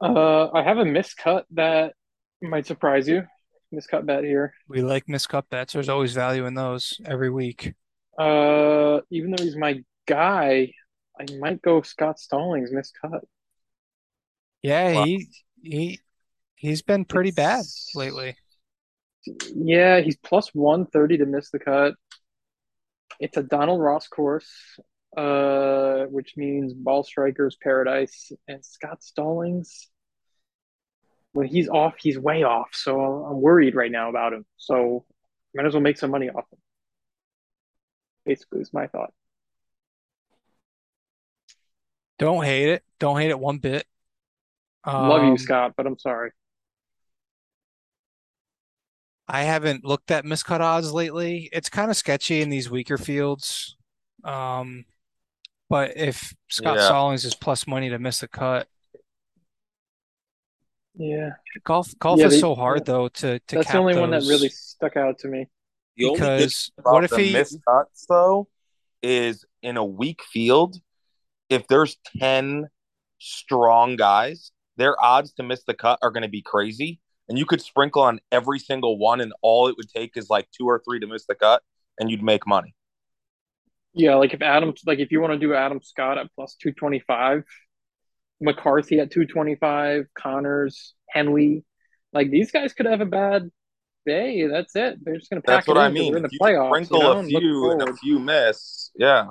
Uh, 0.00 0.48
I 0.52 0.62
have 0.62 0.78
a 0.78 0.84
miscut 0.84 1.44
that 1.52 1.94
might 2.40 2.66
surprise 2.66 3.06
you. 3.08 3.24
Miscut 3.72 4.06
bet 4.06 4.24
here. 4.24 4.54
We 4.68 4.82
like 4.82 5.06
miscut 5.06 5.48
bets. 5.50 5.74
There's 5.74 5.88
always 5.88 6.12
value 6.12 6.46
in 6.46 6.54
those 6.54 7.00
every 7.04 7.30
week. 7.30 7.74
Uh, 8.18 9.00
even 9.10 9.30
though 9.30 9.42
he's 9.42 9.56
my 9.56 9.82
guy, 10.06 10.72
I 11.20 11.26
might 11.38 11.62
go 11.62 11.82
Scott 11.82 12.18
Stallings 12.18 12.70
miscut. 12.72 13.20
Yeah, 14.62 14.92
Wow. 14.92 15.04
he 15.04 15.28
he 15.62 16.00
he's 16.56 16.82
been 16.82 17.04
pretty 17.04 17.30
bad 17.30 17.64
lately. 17.94 18.36
Yeah, 19.54 20.00
he's 20.00 20.16
plus 20.16 20.48
130 20.54 21.18
to 21.18 21.26
miss 21.26 21.50
the 21.50 21.58
cut. 21.58 21.94
It's 23.18 23.36
a 23.36 23.42
Donald 23.42 23.80
Ross 23.82 24.08
course, 24.08 24.48
uh, 25.16 26.04
which 26.06 26.36
means 26.36 26.72
ball 26.72 27.04
strikers 27.04 27.56
paradise. 27.62 28.32
And 28.48 28.64
Scott 28.64 29.02
Stallings, 29.02 29.88
when 31.32 31.46
he's 31.46 31.68
off, 31.68 31.94
he's 31.98 32.18
way 32.18 32.42
off. 32.42 32.70
So 32.72 33.00
I'm 33.00 33.40
worried 33.40 33.74
right 33.74 33.90
now 33.90 34.08
about 34.10 34.32
him. 34.32 34.44
So 34.56 35.04
might 35.54 35.66
as 35.66 35.74
well 35.74 35.82
make 35.82 35.98
some 35.98 36.10
money 36.10 36.28
off 36.28 36.44
him. 36.52 36.58
Basically, 38.24 38.60
is 38.60 38.72
my 38.72 38.86
thought. 38.86 39.12
Don't 42.18 42.44
hate 42.44 42.68
it. 42.68 42.84
Don't 42.98 43.18
hate 43.18 43.30
it 43.30 43.38
one 43.40 43.58
bit. 43.58 43.86
Love 44.86 45.22
you, 45.24 45.30
Um, 45.30 45.38
Scott, 45.38 45.74
but 45.76 45.86
I'm 45.86 45.98
sorry. 45.98 46.32
I 49.28 49.42
haven't 49.42 49.84
looked 49.84 50.10
at 50.10 50.24
miscut 50.24 50.60
odds 50.60 50.92
lately. 50.92 51.48
It's 51.52 51.68
kind 51.68 51.90
of 51.90 51.96
sketchy 51.96 52.42
in 52.42 52.50
these 52.50 52.68
weaker 52.70 52.98
fields. 52.98 53.76
Um, 54.24 54.84
but 55.68 55.96
if 55.96 56.34
Scott 56.48 56.76
Yeah. 56.76 56.86
Stallings 56.86 57.24
is 57.24 57.34
plus 57.34 57.66
money 57.66 57.88
to 57.90 57.98
miss 57.98 58.18
the 58.20 58.28
cut, 58.28 58.68
Yeah, 61.00 61.30
golf 61.64 61.98
golf 61.98 62.20
Yeah, 62.20 62.26
is 62.26 62.34
they- 62.34 62.40
so 62.40 62.54
hard 62.54 62.84
though 62.84 63.08
to 63.08 63.38
to 63.38 63.56
that's 63.56 63.68
the 63.68 63.72
cap 63.72 63.80
only 63.80 63.98
one 63.98 64.10
that 64.10 64.24
really 64.26 64.50
stuck 64.50 64.98
out 64.98 65.18
to 65.20 65.28
me. 65.28 65.46
The 65.96 66.04
only 66.04 66.20
because 66.20 66.70
about 66.76 66.92
what 66.92 67.04
if 67.04 67.10
the 67.10 67.18
he 67.18 67.32
missed 67.32 67.58
cuts 67.66 68.04
though 68.06 68.48
is 69.02 69.46
in 69.62 69.78
a 69.78 69.84
weak 69.84 70.22
field, 70.22 70.76
if 71.48 71.66
there's 71.68 71.96
ten 72.18 72.68
strong 73.18 73.96
guys, 73.96 74.52
their 74.76 75.02
odds 75.02 75.32
to 75.34 75.42
miss 75.42 75.64
the 75.64 75.72
cut 75.72 75.98
are 76.02 76.10
going 76.10 76.22
to 76.22 76.28
be 76.28 76.42
crazy. 76.42 77.00
And 77.30 77.38
you 77.38 77.46
could 77.46 77.62
sprinkle 77.62 78.02
on 78.02 78.20
every 78.30 78.58
single 78.58 78.98
one, 78.98 79.20
and 79.22 79.32
all 79.40 79.68
it 79.68 79.76
would 79.78 79.88
take 79.88 80.16
is 80.16 80.28
like 80.28 80.48
two 80.50 80.66
or 80.66 80.82
three 80.84 81.00
to 81.00 81.06
miss 81.06 81.24
the 81.26 81.34
cut, 81.34 81.62
and 81.98 82.10
you'd 82.10 82.22
make 82.22 82.46
money. 82.46 82.74
Yeah, 83.94 84.16
like 84.16 84.34
if 84.34 84.42
Adam, 84.42 84.74
like 84.84 84.98
if 84.98 85.10
you 85.12 85.20
want 85.20 85.32
to 85.32 85.38
do 85.38 85.54
Adam 85.54 85.80
Scott 85.82 86.18
at 86.18 86.26
plus 86.34 86.56
225, 86.60 87.44
McCarthy 88.40 88.98
at 89.00 89.10
225, 89.10 90.06
Conners, 90.14 90.94
Henley, 91.08 91.64
like 92.12 92.30
these 92.30 92.50
guys 92.50 92.72
could 92.72 92.86
have 92.86 93.00
a 93.00 93.06
bad 93.06 93.50
day. 94.06 94.46
That's 94.46 94.74
it. 94.76 94.98
They're 95.04 95.16
just 95.16 95.30
going 95.30 95.42
to 95.42 95.46
pack 95.46 95.58
That's 95.64 95.68
what 95.68 95.76
it 95.76 95.80
I 95.80 95.86
in 95.88 95.92
'cause 95.92 96.00
mean. 96.00 96.10
We're 96.12 96.16
in 96.18 96.22
the 96.24 96.28
you 96.32 96.38
playoffs, 96.40 96.68
sprinkle 96.86 96.98
you 96.98 97.04
know, 97.04 97.20
a 97.20 97.24
few 97.40 97.70
and 97.70 97.82
a 97.88 97.94
few 97.94 98.18
miss, 98.18 98.90
yeah. 98.96 99.28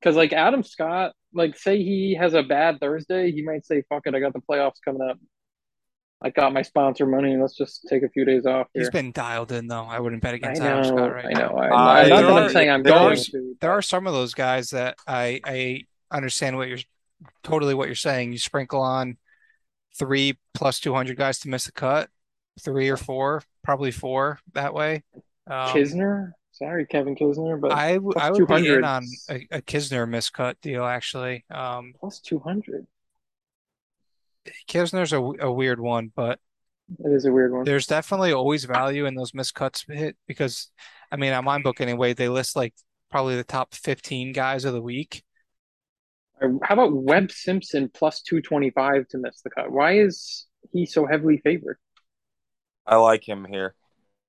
Because 0.00 0.16
like 0.16 0.32
Adam 0.32 0.62
Scott, 0.62 1.12
like 1.32 1.56
say 1.56 1.78
he 1.82 2.14
has 2.20 2.34
a 2.34 2.42
bad 2.42 2.78
Thursday, 2.80 3.32
he 3.32 3.42
might 3.42 3.64
say, 3.64 3.82
"Fuck 3.88 4.02
it, 4.06 4.14
I 4.14 4.20
got 4.20 4.34
the 4.34 4.40
playoffs 4.40 4.76
coming 4.84 5.00
up. 5.08 5.18
I 6.22 6.30
got 6.30 6.52
my 6.52 6.62
sponsor 6.62 7.06
money. 7.06 7.36
Let's 7.36 7.56
just 7.56 7.86
take 7.90 8.02
a 8.02 8.08
few 8.08 8.24
days 8.24 8.46
off 8.46 8.68
He's 8.72 8.88
been 8.88 9.12
dialed 9.12 9.50
in 9.52 9.66
though. 9.66 9.84
I 9.84 9.98
wouldn't 10.00 10.22
bet 10.22 10.32
I 10.32 10.36
against 10.36 10.62
Adam 10.62 10.84
Scott 10.84 11.12
right 11.12 11.24
I 11.26 11.32
now. 11.32 11.48
know. 11.48 11.56
I, 11.56 11.66
I- 11.66 11.68
not 11.70 12.16
there 12.16 12.22
that 12.22 12.24
are- 12.32 12.40
I'm 12.44 12.50
saying 12.50 12.70
I'm 12.70 12.82
there 12.82 12.94
are- 12.94 13.10
going 13.14 13.16
to. 13.24 13.56
There 13.60 13.70
are 13.72 13.82
some 13.82 14.06
of 14.06 14.12
those 14.12 14.34
guys 14.34 14.70
that 14.70 14.96
I 15.06 15.40
I 15.44 15.82
understand 16.10 16.56
what 16.58 16.68
you're 16.68 16.78
totally 17.42 17.74
what 17.74 17.86
you're 17.88 17.94
saying. 17.94 18.32
You 18.32 18.38
sprinkle 18.38 18.80
on 18.80 19.16
three 19.96 20.38
plus 20.54 20.80
200 20.80 21.16
guys 21.16 21.38
to 21.40 21.48
miss 21.48 21.66
the 21.66 21.72
cut, 21.72 22.08
three 22.60 22.88
or 22.88 22.96
four, 22.96 23.42
probably 23.62 23.90
four 23.90 24.38
that 24.54 24.74
way. 24.74 25.02
Um, 25.46 25.68
Kisner, 25.68 26.32
sorry, 26.52 26.86
Kevin 26.86 27.14
Kisner, 27.16 27.60
but 27.60 27.72
I 27.72 27.94
w- 27.94 28.12
I 28.16 28.30
would 28.30 28.38
be 28.48 28.54
in 28.54 28.64
200. 28.64 28.84
on 28.84 29.04
a, 29.30 29.46
a 29.50 29.62
Kisner 29.62 30.08
miscut 30.08 30.54
deal 30.62 30.84
actually. 30.84 31.44
Um, 31.50 31.92
plus 32.00 32.20
200. 32.20 32.86
Kisner's 34.68 35.12
a, 35.12 35.18
a 35.18 35.50
weird 35.52 35.80
one, 35.80 36.12
but 36.14 36.38
It 36.98 37.10
is 37.12 37.24
a 37.24 37.32
weird 37.32 37.52
one. 37.52 37.64
there's 37.64 37.86
definitely 37.86 38.32
always 38.32 38.64
value 38.64 39.06
in 39.06 39.14
those 39.14 39.32
miscuts 39.32 39.90
hit 39.90 40.16
because 40.26 40.70
I 41.10 41.16
mean 41.16 41.32
on 41.32 41.44
my 41.44 41.60
book 41.62 41.80
anyway, 41.80 42.12
they 42.12 42.28
list 42.28 42.56
like 42.56 42.74
probably 43.10 43.36
the 43.36 43.44
top 43.44 43.74
15 43.74 44.32
guys 44.32 44.64
of 44.64 44.72
the 44.74 44.82
week. 44.82 45.22
How 46.40 46.74
about 46.74 46.92
Webb 46.92 47.30
Simpson 47.30 47.88
plus 47.92 48.20
225 48.22 49.08
to 49.08 49.18
miss 49.18 49.40
the 49.42 49.50
cut? 49.50 49.70
Why 49.70 49.98
is 49.98 50.46
he 50.72 50.84
so 50.86 51.06
heavily 51.06 51.38
favored? 51.38 51.78
I 52.86 52.96
like 52.96 53.26
him 53.26 53.46
here. 53.48 53.74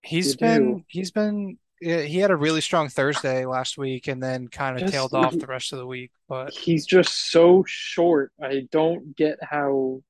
He's 0.01 0.31
You 0.33 0.37
been 0.37 0.73
do. 0.77 0.83
he's 0.87 1.11
been 1.11 1.57
he 1.81 2.17
had 2.19 2.31
a 2.31 2.35
really 2.35 2.61
strong 2.61 2.87
Thursday 2.89 3.45
last 3.45 3.77
week 3.77 4.07
and 4.07 4.21
then 4.23 4.47
kind 4.47 4.75
of 4.75 4.81
Just- 4.81 4.93
tailed 4.93 5.13
off 5.13 5.37
the 5.37 5.47
rest 5.47 5.73
of 5.73 5.79
the 5.79 5.85
week, 5.87 6.11
but 6.29 6.53
He's 6.53 6.85
just 6.85 7.31
so 7.31 7.63
short. 7.67 8.31
I 8.41 8.67
don't 8.71 9.15
get 9.17 9.37
how 9.41 10.01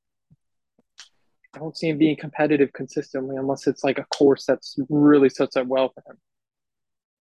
I 1.55 1.59
don't 1.59 1.75
see 1.77 1.87
him 1.89 1.97
being 1.97 2.17
competitive 2.17 2.73
consistently 2.73 3.37
unless 3.37 3.65
it's 3.65 3.83
like 3.83 3.97
a 3.97 4.05
course 4.05 4.45
that's 4.45 4.75
really 4.89 5.29
sets 5.29 5.55
up 5.55 5.65
well 5.67 5.89
for 5.93 6.03
him. 6.11 6.17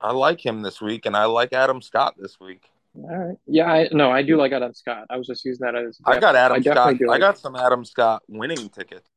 I 0.02 0.12
like 0.12 0.46
him 0.46 0.62
this 0.62 0.82
week, 0.82 1.06
and 1.06 1.16
I 1.16 1.26
like 1.26 1.54
Adam 1.54 1.82
Scott 1.82 2.16
this 2.20 2.38
week. 2.40 2.70
All 3.04 3.16
right. 3.16 3.38
Yeah, 3.46 3.66
I 3.72 3.90
no, 3.92 4.12
I 4.12 4.24
do 4.24 4.38
like 4.38 4.52
Adam 4.52 4.74
Scott. 4.74 5.06
I 5.10 5.18
was 5.18 5.28
just 5.28 5.46
using 5.46 5.66
that 5.66 5.76
as 5.76 6.00
I 6.06 6.20
got 6.20 6.36
Adam 6.36 6.58
I 6.58 6.62
Scott. 6.62 6.98
do 6.98 7.12
I 7.12 7.20
got 7.20 7.38
some 7.38 7.56
Adam 7.56 7.86
Scott 7.86 8.24
winning 8.28 8.70
tickets. 8.70 9.10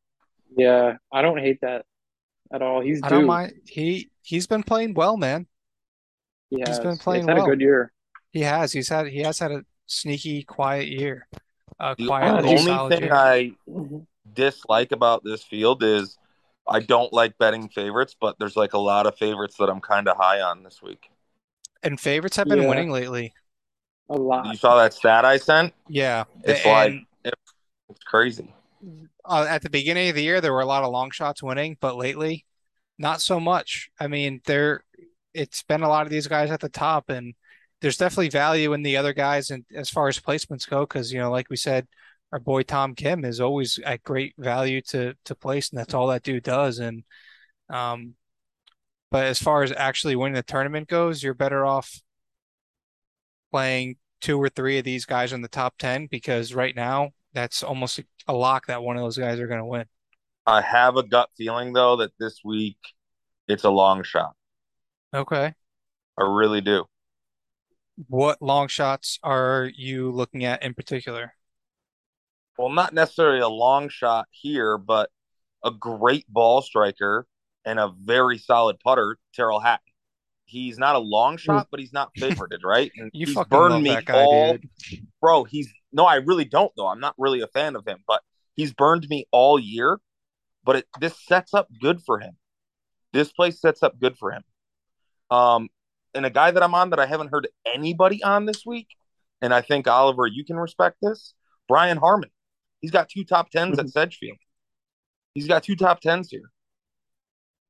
Yeah, 0.56 0.96
I 1.12 1.22
don't 1.22 1.38
hate 1.38 1.60
that 1.62 1.86
at 2.52 2.60
all. 2.62 2.80
He's 2.82 3.00
I 3.02 3.08
don't 3.08 3.26
mind 3.26 3.54
he 3.66 4.10
he's 4.22 4.46
been 4.46 4.62
playing 4.62 4.94
well, 4.94 5.16
man. 5.16 5.46
He 6.50 6.62
He's 6.66 6.80
been 6.80 6.98
playing 6.98 7.22
He's 7.22 7.28
had 7.28 7.36
well. 7.38 7.46
a 7.46 7.48
good 7.50 7.60
year. 7.60 7.92
He 8.32 8.40
has. 8.42 8.72
He's 8.72 8.88
had 8.88 9.06
he 9.06 9.20
has 9.20 9.38
had 9.38 9.52
a 9.52 9.64
sneaky 9.86 10.42
quiet 10.42 10.88
year. 10.88 11.26
A 11.78 11.94
The 11.96 12.10
only 12.12 12.96
thing 12.96 13.04
year. 13.04 13.14
I 13.14 13.52
Mhm. 13.68 14.06
dislike 14.34 14.92
about 14.92 15.24
this 15.24 15.42
field 15.42 15.82
is 15.82 16.18
I 16.68 16.80
don't 16.80 17.12
like 17.12 17.38
betting 17.38 17.68
favorites, 17.70 18.14
but 18.20 18.38
there's 18.38 18.56
like 18.56 18.74
a 18.74 18.78
lot 18.78 19.06
of 19.06 19.16
favorites 19.16 19.56
that 19.58 19.70
I'm 19.70 19.80
kind 19.80 20.06
of 20.08 20.16
high 20.18 20.40
on 20.40 20.62
this 20.62 20.82
week. 20.82 21.08
And 21.82 21.98
favorites 21.98 22.36
have 22.36 22.46
been 22.48 22.62
Yeah. 22.62 22.68
winning 22.68 22.90
lately. 22.90 23.32
A 24.10 24.16
lot. 24.16 24.46
You 24.46 24.56
saw 24.56 24.76
that 24.76 24.92
stat 24.92 25.24
I 25.24 25.36
sent? 25.36 25.72
Yeah. 25.88 26.24
It's 26.42 26.66
and 26.66 27.04
like 27.24 27.34
it's 27.88 28.02
crazy. 28.04 28.52
uh, 29.24 29.46
at 29.48 29.62
the 29.62 29.70
beginning 29.70 30.08
of 30.08 30.16
the 30.16 30.22
year, 30.22 30.40
there 30.40 30.52
were 30.52 30.60
a 30.60 30.66
lot 30.66 30.82
of 30.82 30.90
long 30.90 31.10
shots 31.12 31.42
winning, 31.42 31.76
but 31.80 31.96
lately, 31.96 32.44
not 32.98 33.20
so 33.20 33.38
much. 33.38 33.88
I 34.00 34.08
mean, 34.08 34.40
there 34.46 34.84
it's 35.32 35.62
been 35.62 35.82
a 35.82 35.88
lot 35.88 36.06
of 36.06 36.10
these 36.10 36.26
guys 36.26 36.50
at 36.50 36.60
the 36.60 36.68
top, 36.68 37.08
and 37.08 37.34
there's 37.80 37.96
definitely 37.96 38.30
value 38.30 38.72
in 38.72 38.82
the 38.82 38.96
other 38.96 39.12
guys, 39.12 39.50
and 39.50 39.64
as 39.74 39.88
far 39.90 40.08
as 40.08 40.18
placements 40.18 40.68
go, 40.68 40.80
because 40.80 41.12
you 41.12 41.20
know, 41.20 41.30
like 41.30 41.48
we 41.48 41.56
said, 41.56 41.86
our 42.32 42.40
boy 42.40 42.62
Tom 42.64 42.96
Kim 42.96 43.24
is 43.24 43.40
always 43.40 43.78
at 43.84 44.02
great 44.02 44.34
value 44.38 44.80
to 44.88 45.14
to 45.24 45.34
place, 45.36 45.70
and 45.70 45.78
that's 45.78 45.94
all 45.94 46.08
that 46.08 46.24
dude 46.24 46.42
does. 46.42 46.80
And 46.80 47.04
um, 47.68 48.14
but 49.10 49.26
as 49.26 49.38
far 49.38 49.62
as 49.62 49.72
actually 49.72 50.16
winning 50.16 50.34
the 50.34 50.42
tournament 50.42 50.88
goes, 50.88 51.22
you're 51.22 51.34
better 51.34 51.64
off 51.64 52.00
playing 53.50 53.96
two 54.20 54.40
or 54.40 54.48
three 54.48 54.78
of 54.78 54.84
these 54.84 55.04
guys 55.04 55.32
in 55.32 55.42
the 55.42 55.48
top 55.48 55.74
10 55.78 56.08
because 56.10 56.54
right 56.54 56.74
now 56.76 57.10
that's 57.32 57.62
almost 57.62 58.00
a 58.28 58.32
lock 58.32 58.66
that 58.66 58.82
one 58.82 58.96
of 58.96 59.02
those 59.02 59.18
guys 59.18 59.40
are 59.40 59.46
going 59.46 59.60
to 59.60 59.66
win. 59.66 59.86
I 60.46 60.60
have 60.60 60.96
a 60.96 61.02
gut 61.02 61.30
feeling 61.36 61.72
though 61.72 61.96
that 61.96 62.12
this 62.18 62.40
week 62.44 62.78
it's 63.48 63.64
a 63.64 63.70
long 63.70 64.02
shot. 64.02 64.34
Okay. 65.14 65.54
I 66.18 66.24
really 66.24 66.60
do. 66.60 66.84
What 68.08 68.40
long 68.40 68.68
shots 68.68 69.18
are 69.22 69.70
you 69.74 70.10
looking 70.10 70.44
at 70.44 70.62
in 70.62 70.74
particular? 70.74 71.34
Well, 72.56 72.70
not 72.70 72.92
necessarily 72.92 73.40
a 73.40 73.48
long 73.48 73.88
shot 73.88 74.28
here, 74.30 74.78
but 74.78 75.10
a 75.64 75.70
great 75.70 76.26
ball 76.28 76.62
striker 76.62 77.26
and 77.64 77.78
a 77.78 77.92
very 77.98 78.38
solid 78.38 78.78
putter, 78.80 79.18
Tyrrell 79.34 79.60
Hatton. 79.60 79.89
He's 80.50 80.78
not 80.78 80.96
a 80.96 80.98
long 80.98 81.36
shot, 81.36 81.68
but 81.70 81.80
he's 81.80 81.92
not 81.92 82.10
favorited, 82.18 82.64
right? 82.64 82.90
And 82.96 83.10
You 83.14 83.26
he's 83.26 83.34
fucking 83.36 83.56
burned 83.56 83.82
me 83.82 83.90
that 83.90 84.04
guy, 84.04 84.24
all, 84.24 84.58
dude. 84.58 84.68
bro. 85.20 85.44
He's 85.44 85.72
no, 85.92 86.04
I 86.04 86.16
really 86.16 86.44
don't 86.44 86.72
though. 86.76 86.88
I'm 86.88 87.00
not 87.00 87.14
really 87.18 87.40
a 87.40 87.46
fan 87.46 87.76
of 87.76 87.86
him, 87.86 87.98
but 88.06 88.22
he's 88.56 88.72
burned 88.72 89.08
me 89.08 89.26
all 89.30 89.58
year. 89.58 90.00
But 90.64 90.76
it, 90.76 90.86
this 91.00 91.18
sets 91.24 91.54
up 91.54 91.68
good 91.80 92.02
for 92.02 92.18
him. 92.18 92.36
This 93.12 93.32
place 93.32 93.60
sets 93.60 93.82
up 93.82 93.98
good 93.98 94.18
for 94.18 94.32
him. 94.32 94.42
Um, 95.30 95.68
and 96.14 96.26
a 96.26 96.30
guy 96.30 96.50
that 96.50 96.62
I'm 96.62 96.74
on 96.74 96.90
that 96.90 97.00
I 97.00 97.06
haven't 97.06 97.30
heard 97.30 97.48
anybody 97.64 98.22
on 98.22 98.44
this 98.44 98.66
week, 98.66 98.88
and 99.40 99.54
I 99.54 99.62
think 99.62 99.86
Oliver, 99.88 100.26
you 100.26 100.44
can 100.44 100.56
respect 100.56 100.96
this. 101.00 101.34
Brian 101.68 101.96
Harman. 101.96 102.30
He's 102.80 102.90
got 102.90 103.08
two 103.08 103.24
top 103.24 103.50
10s 103.50 103.78
at 103.78 103.88
Sedgefield. 103.90 104.38
He's 105.34 105.46
got 105.46 105.62
two 105.62 105.76
top 105.76 106.00
tens 106.00 106.30
here. 106.30 106.50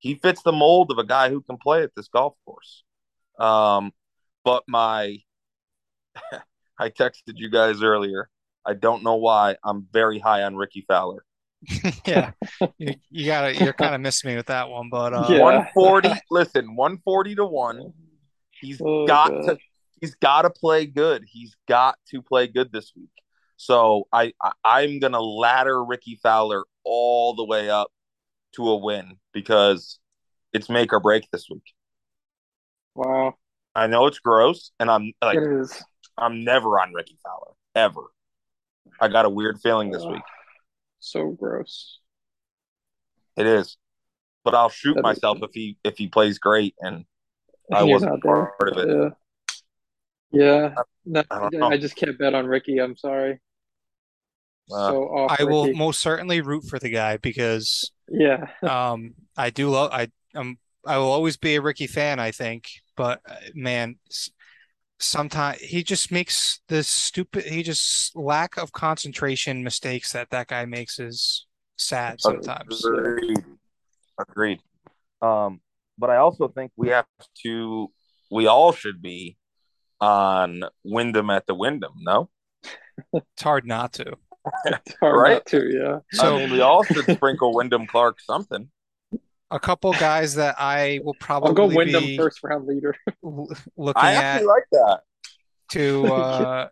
He 0.01 0.15
fits 0.17 0.43
the 0.43 0.53
mold 0.53 0.91
of 0.91 0.99
a 0.99 1.05
guy 1.05 1.29
who 1.31 1.41
can 1.43 1.57
play 1.59 1.83
at 1.83 1.95
this 1.95 2.09
golf 2.09 2.35
course. 2.45 2.83
Um, 3.39 3.93
but 4.45 4.65
my, 4.67 5.19
I 6.79 6.89
texted 6.91 7.35
you 7.37 7.51
guys 7.51 7.83
earlier. 7.83 8.29
I 8.67 8.75
don't 8.75 9.03
know 9.05 9.17
why. 9.17 9.57
I'm 9.65 9.87
very 9.93 10.19
high 10.19 10.43
on 10.43 10.57
Rickie 10.57 10.85
Fowler. 10.89 11.25
yeah, 12.07 12.33
you, 12.79 12.95
you 13.11 13.27
gotta 13.27 13.55
you're 13.55 13.75
kind 13.75 13.95
of 13.95 14.01
missing 14.01 14.31
me 14.31 14.37
with 14.37 14.47
that 14.47 14.71
one, 14.71 14.89
but 14.91 15.13
uh, 15.13 15.27
Yeah. 15.29 15.43
140. 15.43 16.11
listen, 16.31 16.75
140 16.75 17.35
to 17.37 17.45
one. 17.45 17.93
He's 18.51 18.81
Oh, 18.81 19.07
got 19.07 19.29
God. 19.29 19.45
to. 19.45 19.59
He's 20.01 20.15
got 20.15 20.43
to 20.43 20.51
play 20.51 20.87
good. 20.87 21.25
He's 21.27 21.55
got 21.69 21.97
to 22.11 22.23
play 22.23 22.47
good 22.47 22.73
this 22.73 22.93
week. 22.97 23.11
So 23.59 24.09
I, 24.11 24.33
I 24.43 24.53
I'm 24.65 24.99
gonna 25.01 25.21
ladder 25.21 25.85
Rickie 25.85 26.19
Fowler 26.23 26.65
all 26.85 27.35
the 27.35 27.45
way 27.45 27.69
up 27.69 27.89
to 28.55 28.67
a 28.71 28.77
win 28.77 29.19
because 29.33 29.99
it's 30.53 30.69
make 30.69 30.93
or 30.93 31.01
break 31.01 31.29
this 31.31 31.47
week. 31.51 31.63
Wow, 32.95 33.35
I 33.75 33.87
know 33.87 34.07
it's 34.07 34.19
gross, 34.19 34.73
and 34.81 34.91
I'm 34.91 35.13
like 35.23 35.37
it 35.39 35.43
is. 35.61 35.83
I'm 36.19 36.45
never 36.45 36.81
on 36.81 36.93
Rickie 36.93 37.19
Fowler 37.25 37.53
ever. 37.75 38.03
I 39.01 39.09
got 39.09 39.25
a 39.25 39.31
weird 39.31 39.61
feeling 39.63 39.91
this 39.91 40.05
week. 40.05 40.23
So 40.99 41.31
gross. 41.31 41.99
It 43.37 43.47
is, 43.47 43.77
but 44.45 44.55
I'll 44.55 44.69
shoot 44.69 44.95
That 44.95 45.01
is- 45.01 45.05
myself 45.05 45.39
if 45.43 45.51
he 45.55 45.79
if 45.85 45.97
he 45.99 46.09
plays 46.09 46.39
great, 46.39 46.75
and 46.81 47.05
I 47.73 47.81
You're 47.81 47.89
wasn't 47.89 48.13
not 48.13 48.21
there. 48.23 48.53
part 48.59 48.77
of 48.77 48.89
it. 48.89 48.89
Yeah. 48.89 49.11
Yeah. 50.33 50.75
No, 51.07 51.23
I. 51.31 51.49
I 51.75 51.77
just 51.79 51.97
can't 51.97 52.19
bet 52.19 52.35
on 52.35 52.47
Rickie. 52.47 52.79
I'm 52.79 52.97
sorry. 52.97 53.41
Uh, 54.71 54.91
so 54.91 55.03
off. 55.05 55.37
I 55.41 55.45
will 55.45 55.73
most 55.73 56.01
certainly 56.01 56.41
root 56.41 56.65
for 56.65 56.79
the 56.79 56.91
guy 56.91 57.17
because 57.17 57.91
Yeah. 58.11 58.49
um 58.63 59.15
I 59.37 59.51
do 59.51 59.71
love 59.71 59.91
I 59.93 60.09
um 60.35 60.59
I 60.87 60.99
will 60.99 61.13
always 61.13 61.37
be 61.37 61.57
a 61.57 61.61
Rickie 61.61 61.87
fan, 61.87 62.19
I 62.19 62.31
think, 62.31 62.71
but 62.97 63.21
uh, 63.29 63.35
man, 63.55 63.97
sometimes 64.99 65.61
he 65.61 65.83
just 65.83 66.11
makes 66.11 66.61
this 66.69 66.89
stupid 66.89 67.45
he 67.45 67.63
just 67.63 68.17
lack 68.17 68.57
of 68.57 68.73
concentration 68.73 69.63
mistakes 69.63 70.13
that 70.13 70.31
that 70.31 70.49
guy 70.49 70.65
makes 70.65 70.99
is 70.99 71.47
sad 71.77 72.21
sometimes. 72.21 72.85
Agreed. 72.85 73.45
Agreed. 74.19 74.61
Um, 75.23 75.61
but 75.99 76.11
I 76.11 76.17
also 76.17 76.49
think 76.49 76.73
we 76.77 76.89
have 76.89 77.07
to. 77.43 77.91
We 78.31 78.47
all 78.47 78.73
should 78.73 79.03
be 79.03 79.37
on 80.01 80.63
Wyndham 80.85 81.31
at 81.31 81.47
the 81.47 81.55
Wyndham. 81.55 81.93
No, 81.99 82.31
It's 83.13 83.43
hard 83.43 83.67
not 83.67 83.93
to. 83.95 84.17
It's 84.65 84.95
hard 85.01 85.17
Right? 85.21 85.33
not 85.35 85.47
to. 85.47 85.71
Yeah. 85.73 85.99
So 86.13 86.37
I 86.37 86.39
mean 86.41 86.51
we 86.53 86.61
all 86.61 86.83
should 86.85 87.05
sprinkle 87.11 87.55
Wyndham 87.55 87.87
Clark 87.87 88.21
something. 88.21 88.71
a 89.51 89.61
couple 89.61 89.93
guys 89.95 90.35
that 90.37 90.55
I 90.59 91.01
will 91.05 91.17
I'll 91.29 91.41
go 91.41 91.55
probably 91.55 91.77
Wyndham 91.77 92.05
be 92.05 92.17
first 92.17 92.43
round 92.43 92.67
leader. 92.67 92.95
l- 93.25 93.49
looking 93.77 94.03
I 94.03 94.13
at 94.15 94.25
actually 94.25 94.47
like 94.47 94.65
that. 94.73 95.01
to 95.73 96.07
uh 96.15 96.69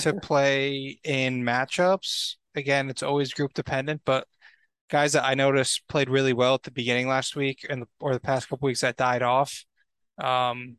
to 0.00 0.14
play 0.14 0.98
in 1.04 1.42
matchups. 1.42 2.34
Again, 2.54 2.90
it's 2.90 3.02
always 3.02 3.32
group 3.34 3.52
dependent, 3.54 4.02
but 4.04 4.26
guys 4.90 5.12
that 5.12 5.24
I 5.24 5.34
noticed 5.34 5.86
played 5.88 6.08
really 6.08 6.32
well 6.32 6.54
at 6.54 6.62
the 6.62 6.70
beginning 6.70 7.08
last 7.08 7.34
week 7.36 7.66
and 7.68 7.82
the, 7.82 7.86
or 8.00 8.14
the 8.14 8.20
past 8.20 8.48
couple 8.48 8.66
weeks 8.66 8.80
that 8.82 8.96
died 8.96 9.22
off. 9.22 9.64
Um, 10.22 10.76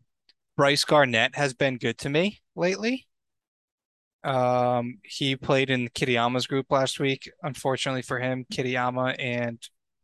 Bryce 0.56 0.86
Garnett 0.86 1.36
has 1.36 1.54
been 1.54 1.78
good 1.78 1.98
to 2.00 2.10
me 2.10 2.42
lately. 2.56 3.06
Um, 4.24 5.00
he 5.04 5.36
played 5.36 5.70
in 5.70 5.90
Kitayama's 5.90 6.48
group 6.48 6.68
last 6.70 7.00
week. 7.00 7.32
Unfortunately 7.44 8.02
for 8.02 8.20
him, 8.20 8.46
Kitayama 8.52 9.16
and 9.20 9.62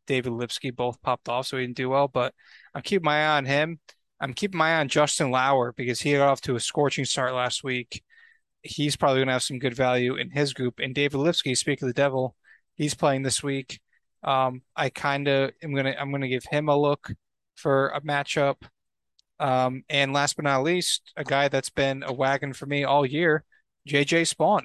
David 0.07 0.33
Lipsky 0.33 0.71
both 0.71 1.01
popped 1.01 1.29
off, 1.29 1.47
so 1.47 1.57
he 1.57 1.63
didn't 1.65 1.77
do 1.77 1.89
well. 1.89 2.07
But 2.07 2.33
I'm 2.73 2.81
keeping 2.81 3.05
my 3.05 3.25
eye 3.25 3.37
on 3.37 3.45
him. 3.45 3.79
I'm 4.19 4.33
keeping 4.33 4.57
my 4.57 4.75
eye 4.75 4.79
on 4.79 4.87
Justin 4.87 5.31
Lower 5.31 5.73
because 5.73 6.01
he 6.01 6.13
got 6.13 6.29
off 6.29 6.41
to 6.41 6.55
a 6.55 6.59
scorching 6.59 7.05
start 7.05 7.33
last 7.33 7.63
week. 7.63 8.03
He's 8.61 8.95
probably 8.95 9.19
going 9.19 9.27
to 9.27 9.33
have 9.33 9.43
some 9.43 9.59
good 9.59 9.75
value 9.75 10.15
in 10.15 10.29
his 10.29 10.53
group. 10.53 10.79
And 10.79 10.95
David 10.95 11.17
Lipsky, 11.17 11.55
speak 11.55 11.81
of 11.81 11.87
the 11.87 11.93
devil, 11.93 12.35
he's 12.75 12.95
playing 12.95 13.23
this 13.23 13.43
week. 13.43 13.79
Um, 14.23 14.61
I 14.75 14.89
kind 14.89 15.27
of 15.27 15.51
am 15.61 15.75
gonna 15.75 15.95
I'm 15.99 16.11
gonna 16.11 16.29
give 16.29 16.45
him 16.45 16.69
a 16.69 16.77
look 16.77 17.11
for 17.55 17.89
a 17.89 18.01
matchup. 18.01 18.63
Um, 19.39 19.83
and 19.89 20.13
last 20.13 20.37
but 20.37 20.45
not 20.45 20.63
least, 20.63 21.11
a 21.17 21.23
guy 21.23 21.49
that's 21.49 21.69
been 21.69 22.03
a 22.03 22.13
wagon 22.13 22.53
for 22.53 22.65
me 22.65 22.85
all 22.85 23.05
year, 23.05 23.43
JJ 23.87 24.23
Spaun. 24.33 24.63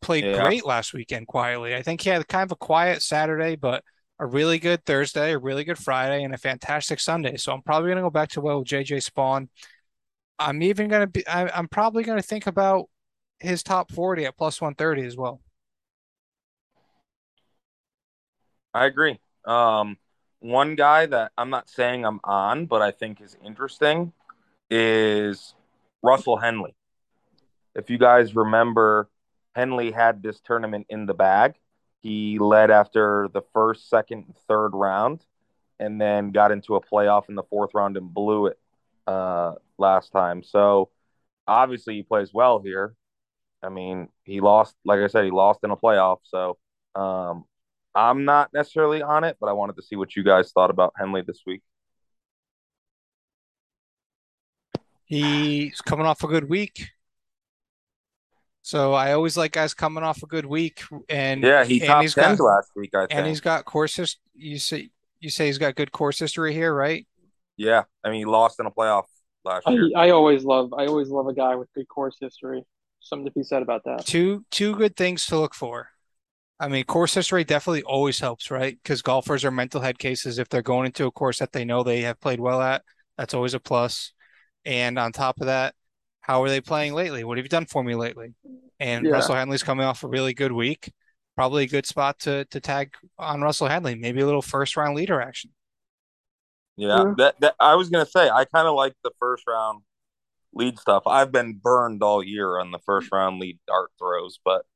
Played 0.00 0.24
Yeah. 0.24 0.42
great 0.42 0.66
last 0.66 0.92
weekend 0.92 1.26
quietly. 1.28 1.74
I 1.74 1.82
think 1.82 2.00
he 2.00 2.10
had 2.10 2.26
kind 2.26 2.44
of 2.44 2.52
a 2.52 2.56
quiet 2.56 3.02
Saturday, 3.02 3.54
but 3.54 3.84
a 4.18 4.26
really 4.26 4.58
good 4.58 4.84
Thursday, 4.84 5.32
a 5.32 5.38
really 5.38 5.62
good 5.62 5.78
Friday, 5.78 6.24
and 6.24 6.34
a 6.34 6.38
fantastic 6.38 6.98
Sunday. 6.98 7.36
So 7.36 7.52
I'm 7.52 7.62
probably 7.62 7.90
gonna 7.90 8.02
go 8.02 8.10
back 8.10 8.30
to 8.30 8.40
well 8.40 8.58
with 8.60 8.68
JJ 8.68 8.96
Spaun. 8.96 9.48
I'm 10.38 10.62
even 10.62 10.88
gonna 10.88 11.06
be 11.06 11.26
I, 11.28 11.48
I'm 11.48 11.68
probably 11.68 12.02
gonna 12.02 12.22
think 12.22 12.46
about 12.46 12.88
his 13.40 13.62
top 13.62 13.92
40 13.92 14.26
at 14.26 14.36
plus 14.36 14.60
130 14.60 15.06
as 15.06 15.16
well. 15.16 15.40
I 18.74 18.86
agree. 18.86 19.18
Um, 19.44 19.98
one 20.40 20.74
guy 20.74 21.06
that 21.06 21.32
I'm 21.36 21.50
not 21.50 21.68
saying 21.68 22.04
I'm 22.04 22.20
on, 22.24 22.66
but 22.66 22.82
I 22.82 22.90
think 22.90 23.20
is 23.20 23.36
interesting 23.44 24.12
is 24.70 25.54
Russell 26.02 26.36
Henley. 26.36 26.74
If 27.78 27.90
you 27.90 27.96
guys 27.96 28.34
remember, 28.34 29.08
Henley 29.54 29.92
had 29.92 30.20
this 30.20 30.40
tournament 30.40 30.86
in 30.88 31.06
the 31.06 31.14
bag. 31.14 31.54
He 32.00 32.40
led 32.40 32.72
after 32.72 33.28
the 33.32 33.42
first, 33.54 33.88
second, 33.88 34.24
and 34.26 34.34
third 34.48 34.70
round, 34.74 35.24
and 35.78 36.00
then 36.00 36.32
got 36.32 36.50
into 36.50 36.74
a 36.74 36.80
playoff 36.80 37.28
in 37.28 37.36
the 37.36 37.44
fourth 37.44 37.70
round 37.74 37.96
and 37.96 38.12
blew 38.12 38.46
it 38.46 38.58
uh, 39.06 39.54
last 39.78 40.10
time. 40.10 40.42
So 40.42 40.90
obviously 41.46 41.94
he 41.94 42.02
plays 42.02 42.34
well 42.34 42.58
here. 42.58 42.96
I 43.62 43.68
mean, 43.68 44.08
he 44.24 44.40
lost, 44.40 44.74
like 44.84 44.98
I 44.98 45.06
said, 45.06 45.24
he 45.24 45.30
lost 45.30 45.60
in 45.62 45.70
a 45.70 45.76
playoff. 45.76 46.18
So 46.24 46.58
um, 46.96 47.44
I'm 47.94 48.24
not 48.24 48.52
necessarily 48.52 49.02
on 49.02 49.22
it, 49.22 49.36
but 49.40 49.46
I 49.48 49.52
wanted 49.52 49.76
to 49.76 49.82
see 49.82 49.94
what 49.94 50.16
you 50.16 50.24
guys 50.24 50.50
thought 50.50 50.70
about 50.70 50.94
Henley 50.98 51.22
this 51.22 51.42
week. 51.46 51.62
He's 55.04 55.80
coming 55.80 56.06
off 56.06 56.24
a 56.24 56.26
good 56.26 56.48
week. 56.48 56.90
So 58.68 58.92
I 58.92 59.12
always 59.14 59.34
like 59.34 59.52
guys 59.52 59.72
coming 59.72 60.04
off 60.04 60.22
a 60.22 60.26
good 60.26 60.44
week 60.44 60.82
and 61.08 61.42
Yeah, 61.42 61.64
he 61.64 61.80
and 61.80 61.88
top 61.88 62.02
he's 62.02 62.14
tens 62.14 62.38
got 62.38 62.44
last 62.44 62.70
week, 62.76 62.94
I 62.94 63.06
think. 63.06 63.14
and 63.14 63.26
he's 63.26 63.40
got 63.40 63.64
course 63.64 63.96
his, 63.96 64.18
you 64.34 64.58
say 64.58 64.90
you 65.20 65.30
say 65.30 65.46
he's 65.46 65.56
got 65.56 65.74
good 65.74 65.90
course 65.90 66.18
history 66.18 66.52
here, 66.52 66.74
right? 66.74 67.06
Yeah, 67.56 67.84
I 68.04 68.10
mean, 68.10 68.18
he 68.18 68.24
lost 68.26 68.60
in 68.60 68.66
a 68.66 68.70
playoff 68.70 69.04
last 69.42 69.66
I, 69.66 69.72
year. 69.72 69.90
I 69.96 70.10
always 70.10 70.44
love 70.44 70.74
I 70.74 70.84
always 70.84 71.08
love 71.08 71.28
a 71.28 71.32
guy 71.32 71.54
with 71.54 71.72
good 71.74 71.88
course 71.88 72.18
history. 72.20 72.62
Something 73.00 73.24
to 73.24 73.32
be 73.32 73.42
said 73.42 73.62
about 73.62 73.84
that. 73.84 74.04
Two 74.04 74.44
two 74.50 74.76
good 74.76 74.96
things 74.96 75.24
to 75.26 75.38
look 75.38 75.54
for. 75.54 75.88
I 76.60 76.68
mean, 76.68 76.84
course 76.84 77.14
history 77.14 77.44
definitely 77.44 77.84
always 77.84 78.20
helps, 78.20 78.50
right? 78.50 78.78
Because 78.82 79.00
golfers 79.00 79.46
are 79.46 79.50
mental 79.50 79.80
head 79.80 79.98
cases. 79.98 80.38
If 80.38 80.50
they're 80.50 80.60
going 80.60 80.84
into 80.84 81.06
a 81.06 81.10
course 81.10 81.38
that 81.38 81.52
they 81.52 81.64
know 81.64 81.82
they 81.82 82.02
have 82.02 82.20
played 82.20 82.38
well 82.38 82.60
at, 82.60 82.82
that's 83.16 83.32
always 83.32 83.54
a 83.54 83.60
plus. 83.60 84.12
And 84.66 84.98
on 84.98 85.12
top 85.12 85.40
of 85.40 85.46
that, 85.46 85.74
how 86.28 86.42
are 86.42 86.48
they 86.50 86.60
playing 86.60 86.92
lately? 86.92 87.24
What 87.24 87.38
have 87.38 87.44
you 87.44 87.48
done 87.48 87.64
for 87.66 87.82
me 87.82 87.94
lately? 87.94 88.34
And 88.78 89.04
Yeah. 89.06 89.12
Russell 89.12 89.34
Henley's 89.34 89.62
coming 89.64 89.86
off 89.86 90.04
a 90.04 90.08
really 90.08 90.34
good 90.34 90.52
week. 90.52 90.92
Probably 91.34 91.64
a 91.64 91.68
good 91.68 91.86
spot 91.86 92.18
to 92.20 92.44
to 92.46 92.60
tag 92.60 92.92
on 93.18 93.40
Russell 93.40 93.66
Henley. 93.68 93.94
Maybe 93.94 94.20
a 94.20 94.26
little 94.26 94.42
first 94.42 94.76
round 94.76 94.94
leader 94.94 95.20
action. 95.20 95.50
Yeah, 96.76 96.88
Yeah. 96.98 97.14
that, 97.16 97.40
that 97.40 97.54
I 97.58 97.74
was 97.76 97.88
gonna 97.88 98.06
say 98.06 98.28
I 98.28 98.44
kind 98.44 98.68
of 98.68 98.74
like 98.74 98.94
the 99.02 99.10
first 99.18 99.44
round 99.48 99.82
lead 100.52 100.78
stuff. 100.78 101.04
I've 101.06 101.32
been 101.32 101.54
burned 101.54 102.02
all 102.02 102.22
year 102.22 102.58
on 102.58 102.70
the 102.72 102.78
first 102.80 103.08
round 103.10 103.40
lead 103.40 103.58
dart 103.66 103.90
throws, 103.98 104.38
but 104.44 104.66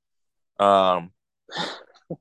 um, 0.59 1.11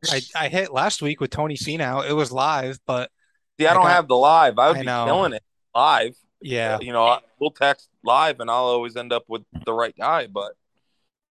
I, 0.10 0.22
I 0.36 0.48
hit 0.50 0.74
last 0.74 1.02
week 1.02 1.20
with 1.22 1.30
Tony 1.32 1.56
Finau. 1.56 2.08
It 2.08 2.14
was 2.14 2.32
live, 2.32 2.80
but 2.88 3.12
see, 3.60 3.68
I 3.68 3.72
I 3.72 3.74
don't 3.76 3.84
got- 3.84 3.92
have 3.92 4.08
the 4.08 4.16
live. 4.18 4.58
I 4.60 4.68
would 4.70 4.78
I 4.78 4.82
be 4.82 4.86
know. 4.86 5.06
killing 5.06 5.34
it 5.34 5.44
live. 5.76 6.16
yeah, 6.42 6.80
you 6.82 6.92
know, 6.94 7.06
I- 7.06 7.22
we'll 7.40 7.52
text 7.52 7.90
live, 8.04 8.40
and 8.40 8.50
I'll 8.50 8.66
always 8.66 8.96
end 8.96 9.14
up 9.14 9.26
with 9.28 9.44
the 9.66 9.74
right 9.74 9.96
guy. 9.96 10.28
But 10.28 10.54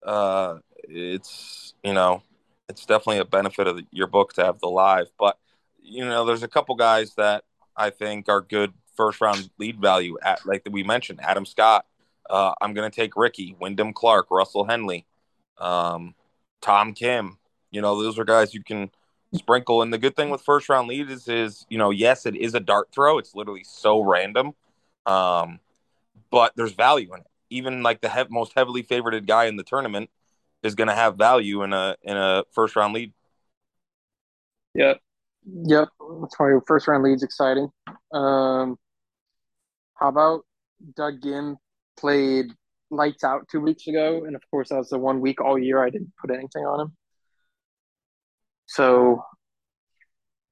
uh, 0.04 0.60
it's 0.84 1.74
you 1.84 1.94
know, 1.94 2.24
it's 2.68 2.86
definitely 2.86 3.20
a 3.20 3.26
benefit 3.26 3.68
of 3.68 3.78
the, 3.78 3.84
your 3.92 4.08
book 4.08 4.34
to 4.34 4.46
have 4.46 4.60
the 4.60 4.70
live. 4.70 5.08
But 5.18 5.38
you 5.82 6.06
know, 6.06 6.26
there's 6.26 6.44
a 6.44 6.48
couple 6.48 6.76
guys 6.76 7.16
that 7.16 7.44
I 7.76 7.90
think 7.90 8.30
are 8.30 8.42
good 8.42 8.74
first 8.96 9.22
round 9.22 9.50
lead 9.58 9.80
value 9.80 10.18
at 10.22 10.46
like 10.46 10.64
that 10.64 10.74
we 10.74 10.84
mentioned, 10.84 11.20
Adam 11.22 11.46
Scott. 11.46 11.86
Uh, 12.30 12.54
I'm 12.62 12.74
going 12.74 12.90
to 12.90 12.96
take 12.96 13.16
Rickie, 13.16 13.56
Wyndham 13.60 13.92
Clark, 13.92 14.28
Russell 14.30 14.66
Henley, 14.66 15.08
um, 15.58 16.14
Tom 16.62 16.94
Kim. 16.94 17.38
You 17.72 17.82
know, 17.82 18.02
those 18.02 18.20
are 18.20 18.26
guys 18.26 18.54
you 18.54 18.64
can 18.64 18.92
sprinkle. 19.34 19.82
And 19.82 19.94
the 19.94 19.98
good 19.98 20.16
thing 20.16 20.30
with 20.30 20.42
first 20.42 20.70
round 20.70 20.88
leads 20.88 21.10
is, 21.12 21.28
is 21.28 21.66
you 21.70 21.78
know, 21.78 21.90
yes, 21.90 22.26
it 22.26 22.36
is 22.36 22.54
a 22.54 22.60
dart 22.60 22.90
throw. 22.92 23.18
It's 23.18 23.36
literally 23.36 23.64
so 23.64 24.02
random, 24.02 24.54
um, 25.06 25.60
but 26.32 26.54
there's 26.56 26.74
value 26.74 27.14
in 27.14 27.22
it. 27.22 27.28
Even 27.50 27.82
like 27.84 28.02
the 28.02 28.10
hev- 28.10 28.30
most 28.30 28.54
heavily 28.56 28.84
favorited 28.84 29.28
guy 29.28 29.46
in 29.46 29.56
the 29.56 29.64
tournament 29.64 30.10
is 30.64 30.76
going 30.76 30.88
to 30.88 30.96
have 30.96 31.18
value 31.18 31.64
in 31.64 31.74
a 31.74 31.96
in 32.04 32.16
a 32.18 32.44
first 32.52 32.76
round 32.76 32.94
lead. 32.94 33.14
Yep. 34.76 35.00
Yep. 35.66 35.88
That's 36.22 36.40
why 36.40 36.52
first 36.68 36.88
round 36.88 37.04
lead's 37.04 37.24
exciting. 37.24 37.70
Um, 38.14 38.78
how 39.96 40.10
about 40.10 40.42
Doug 40.96 41.22
Ghim 41.22 41.56
played 41.98 42.54
lights 42.92 43.24
out 43.24 43.48
two 43.52 43.62
weeks 43.62 43.88
ago, 43.88 44.26
and 44.26 44.36
of 44.36 44.42
course 44.50 44.70
that 44.70 44.78
was 44.78 44.90
the 44.90 44.98
one 45.00 45.22
week 45.22 45.42
all 45.42 45.58
year 45.58 45.84
I 45.84 45.90
didn't 45.90 46.14
put 46.20 46.32
anything 46.32 46.66
on 46.66 46.82
him. 46.82 46.98
So 48.68 49.24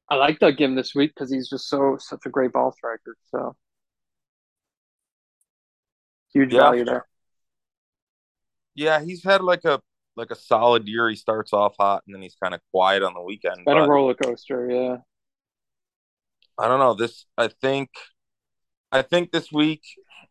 I 0.09 0.15
like 0.15 0.39
Doug 0.39 0.57
Ghim 0.57 0.75
this 0.75 0.95
week 0.95 1.11
because 1.13 1.31
he's 1.31 1.49
just 1.49 1.69
so 1.69 1.97
such 1.99 2.21
a 2.25 2.29
great 2.29 2.53
ball 2.53 2.71
striker. 2.71 3.15
So 3.29 3.55
huge 6.37 6.53
Yeah. 6.53 6.61
value 6.61 6.85
there. 6.85 7.07
Yeah, 8.75 9.01
he's 9.03 9.23
had 9.23 9.41
like 9.41 9.65
a 9.65 9.81
like 10.15 10.31
a 10.31 10.35
solid 10.35 10.87
year. 10.87 11.09
He 11.09 11.15
starts 11.15 11.53
off 11.53 11.75
hot 11.79 12.03
and 12.05 12.15
then 12.15 12.21
he's 12.21 12.35
kind 12.41 12.53
of 12.53 12.61
quiet 12.71 13.03
on 13.03 13.13
the 13.13 13.21
weekend. 13.21 13.65
Been 13.65 13.77
a 13.77 13.87
roller 13.87 14.13
coaster, 14.15 14.69
yeah. 14.69 14.97
I 16.57 16.67
don't 16.67 16.79
know. 16.79 16.93
This 16.93 17.25
I 17.37 17.49
think 17.49 17.89
I 18.91 19.01
think 19.01 19.31
this 19.31 19.51
week 19.51 19.83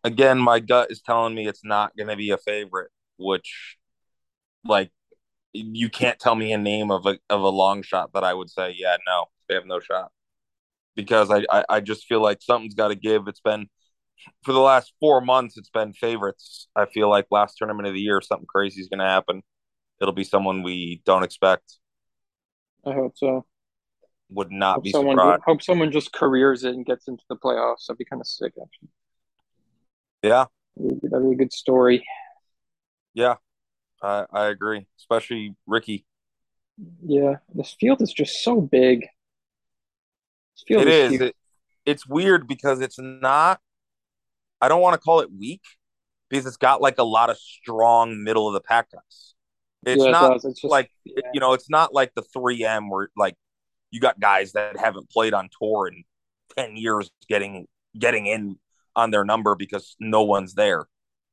again 0.05 0.39
my 0.39 0.61
gut 0.61 0.91
is 0.91 1.01
telling 1.01 1.35
me 1.35 1.47
it's 1.47 1.65
not 1.65 1.97
going 1.97 2.09
to 2.09 2.17
be 2.17 2.31
a 2.31 2.39
favorite, 2.39 2.91
which 3.17 3.77
like 4.65 4.91
you 5.53 5.89
can't 5.89 6.19
tell 6.19 6.35
me 6.35 6.53
a 6.53 6.59
name 6.59 6.91
of 6.91 7.07
a 7.07 7.19
of 7.31 7.41
a 7.43 7.49
long 7.49 7.83
shot 7.83 8.13
that 8.15 8.25
I 8.25 8.35
would 8.35 8.51
say, 8.51 8.75
yeah, 8.77 8.97
no, 9.07 9.27
they 9.49 9.55
have 9.55 9.67
no 9.67 9.81
shot. 9.81 10.11
Because 10.95 11.31
I 11.31 11.45
I, 11.51 11.65
I 11.69 11.81
just 11.81 12.07
feel 12.07 12.21
like 12.23 12.43
something's 12.43 12.75
got 12.75 12.89
to 12.89 12.95
give. 12.97 13.29
It's 13.29 13.41
been 13.41 13.69
for 14.45 14.53
the 14.53 14.61
last 14.61 14.93
4 15.01 15.21
months 15.21 15.57
it's 15.57 15.71
been 15.71 15.93
favorites. 15.93 16.69
I 16.77 16.87
feel 16.87 17.09
like 17.09 17.27
last 17.31 17.57
tournament 17.59 17.89
of 17.89 17.95
the 17.95 18.01
year 18.01 18.21
something 18.21 18.47
crazy 18.47 18.81
is 18.81 18.89
going 18.89 19.01
to 19.01 19.07
happen. 19.07 19.43
It'll 20.01 20.15
be 20.15 20.25
someone 20.25 20.63
we 20.63 21.03
don't 21.05 21.23
expect. 21.23 21.79
I 22.85 22.93
hope 22.93 23.13
so. 23.17 23.47
Would 24.31 24.51
not 24.51 24.77
Hope 24.77 24.85
be 24.85 24.91
someone 24.93 25.17
surprised. 25.17 25.43
hope 25.47 25.63
someone 25.63 25.93
just 25.93 26.13
careers 26.13 26.65
it 26.65 26.75
and 26.75 26.85
gets 26.85 27.09
into 27.09 27.23
the 27.29 27.37
playoffs. 27.37 27.87
That'd 27.87 27.99
be 27.99 28.05
kind 28.05 28.21
of 28.21 28.27
sick, 28.27 28.53
actually. 28.61 28.89
Yeah. 30.23 30.47
That'd 30.77 31.01
be, 31.29 31.35
a 31.35 31.37
good 31.37 31.53
story. 31.53 32.05
Yeah. 33.15 33.37
I 34.03 34.27
I 34.33 34.47
agree, 34.47 34.87
especially 34.99 35.55
Rickie. 35.67 36.05
Yeah, 37.07 37.37
this 37.55 37.75
field 37.81 38.03
is 38.03 38.13
just 38.13 38.43
so 38.43 38.61
big. 38.61 39.01
This 39.01 40.65
field 40.69 40.83
It 40.83 40.89
is. 40.89 41.11
huge. 41.13 41.23
It, 41.23 41.37
it's 41.87 42.07
weird 42.07 42.47
because 42.47 42.81
it's 42.81 42.99
not. 42.99 43.61
I 44.61 44.69
don't 44.69 44.81
want 44.81 44.95
to 44.95 45.01
call 45.01 45.21
it 45.21 45.29
weak 45.33 45.63
because 46.29 46.47
it's 46.47 46.57
got 46.57 46.81
like 46.81 46.99
a 46.99 47.05
lot 47.05 47.31
of 47.31 47.39
strong 47.39 48.23
middle 48.23 48.49
of 48.49 48.55
the 48.55 48.61
pack 48.61 48.91
guys. 48.91 49.35
It's 49.85 50.05
Yeah, 50.05 50.11
not 50.11 50.33
does. 50.33 50.45
It's 50.45 50.61
just 50.61 50.71
like 50.71 50.91
yeah. 51.05 51.23
you 51.33 51.41
know, 51.41 51.53
it's 51.53 51.71
not 51.71 51.95
like 51.95 52.13
the 52.15 52.23
3M 52.23 52.91
where 52.91 53.09
like 53.17 53.35
you 53.91 54.01
got 54.01 54.19
guys 54.19 54.53
that 54.53 54.77
haven't 54.79 55.11
played 55.11 55.35
on 55.35 55.49
tour 55.61 55.89
in 55.89 56.05
10 56.57 56.77
years 56.77 57.11
getting 57.29 57.67
getting 57.99 58.27
in 58.27 58.59
on 58.95 59.11
their 59.11 59.25
number 59.25 59.55
because 59.55 59.95
no 60.01 60.23
one's 60.23 60.55
there. 60.55 60.87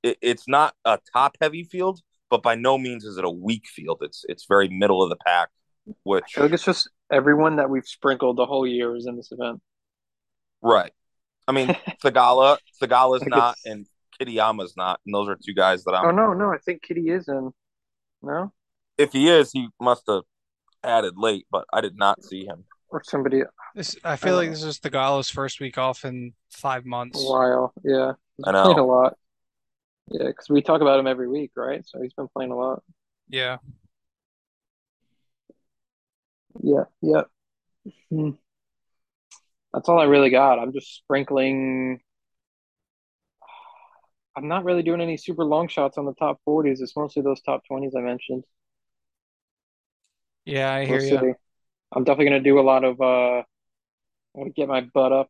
It, 0.04 0.18
it's 0.22 0.48
not 0.48 0.76
a 0.86 1.00
top 1.14 1.38
heavy 1.42 1.64
field, 1.64 2.02
but 2.30 2.44
by 2.44 2.56
no 2.56 2.78
means 2.78 3.06
is 3.06 3.18
it 3.18 3.26
a 3.26 3.30
weak 3.30 3.66
field. 3.68 4.00
It's 4.02 4.26
it's 4.28 4.46
very 4.48 4.68
middle 4.68 5.02
of 5.02 5.10
the 5.10 5.18
pack, 5.26 5.50
which 6.04 6.24
I 6.28 6.32
feel 6.34 6.44
like 6.44 6.54
it's 6.54 6.66
just 6.66 6.90
everyone 7.12 7.56
that 7.56 7.70
we've 7.70 7.88
sprinkled 7.88 8.38
the 8.38 8.46
whole 8.46 8.68
year 8.68 8.96
is 8.96 9.08
in 9.08 9.16
this 9.16 9.32
event. 9.32 9.62
Right. 10.62 10.92
I 11.48 11.52
mean, 11.52 11.68
Theegala, 12.04 12.58
Theegala's 12.82 13.22
Like 13.22 13.30
not, 13.30 13.56
it's- 13.66 13.66
and 13.66 13.86
Kitayama's 14.20 14.76
not, 14.78 15.00
and 15.06 15.14
those 15.14 15.28
are 15.28 15.36
two 15.44 15.54
guys 15.54 15.84
that 15.86 15.94
I'm. 15.94 16.06
Oh 16.06 16.12
no, 16.12 16.34
no, 16.34 16.52
I 16.54 16.58
think 16.58 16.82
Kitty 16.84 17.10
is 17.10 17.28
in. 17.28 17.52
No, 18.22 18.54
If 18.98 19.12
he 19.12 19.30
is, 19.30 19.52
he 19.52 19.68
must 19.82 20.04
have 20.08 20.22
added 20.84 21.16
late, 21.18 21.46
but 21.52 21.66
I 21.74 21.82
did 21.82 21.98
not 21.98 22.24
see 22.24 22.46
him. 22.46 22.64
or 22.90 23.02
somebody 23.04 23.44
this 23.76 23.96
I 24.04 24.16
feel 24.16 24.36
like 24.36 24.48
know. 24.50 24.54
this 24.54 24.64
is 24.64 24.80
Theegala's 24.80 25.30
first 25.30 25.60
week 25.60 25.78
off 25.78 26.06
in 26.06 26.34
five 26.52 26.86
months. 26.86 27.22
A 27.22 27.26
while. 27.30 27.74
Yeah, 27.84 28.14
he's 28.38 28.46
I 28.48 28.52
playing 28.64 28.80
a 28.80 28.86
lot. 28.86 29.18
Yeah, 30.10 30.28
because 30.28 30.48
we 30.50 30.62
talk 30.62 30.82
about 30.82 31.00
him 31.00 31.08
every 31.08 31.28
week, 31.28 31.52
right? 31.58 31.84
So 31.88 32.02
he's 32.02 32.14
been 32.14 32.28
playing 32.36 32.52
a 32.52 32.56
lot. 32.56 32.84
Yeah, 33.30 33.58
Yeah, 36.62 36.84
yeah. 37.02 37.24
Hmm. 38.10 38.32
That's 39.74 39.90
all 39.90 40.00
I 40.00 40.06
really 40.06 40.30
got. 40.30 40.60
I'm 40.60 40.72
just 40.74 40.96
sprinkling. 40.98 42.00
I'm 44.36 44.48
not 44.48 44.64
really 44.66 44.84
doing 44.84 45.02
any 45.02 45.18
super 45.18 45.44
long 45.44 45.68
shots 45.68 45.98
on 45.98 46.06
the 46.06 46.14
top 46.14 46.40
40s. 46.46 46.82
It's 46.82 46.96
mostly 46.96 47.22
those 47.22 47.42
top 47.42 47.64
20s 47.70 47.94
I 47.96 48.02
mentioned. 48.02 48.44
yeah, 50.46 50.72
I 50.72 50.86
We'll 50.86 51.00
hear 51.00 51.04
you. 51.04 51.36
I'm 51.96 52.04
definitely 52.04 52.26
gonna 52.26 52.40
do 52.42 52.60
a 52.60 52.62
lot 52.62 52.84
of 52.84 53.00
uh 53.02 53.44
I'm 54.36 54.42
gonna 54.42 54.50
get 54.52 54.68
my 54.68 54.82
butt 54.82 55.12
up 55.12 55.30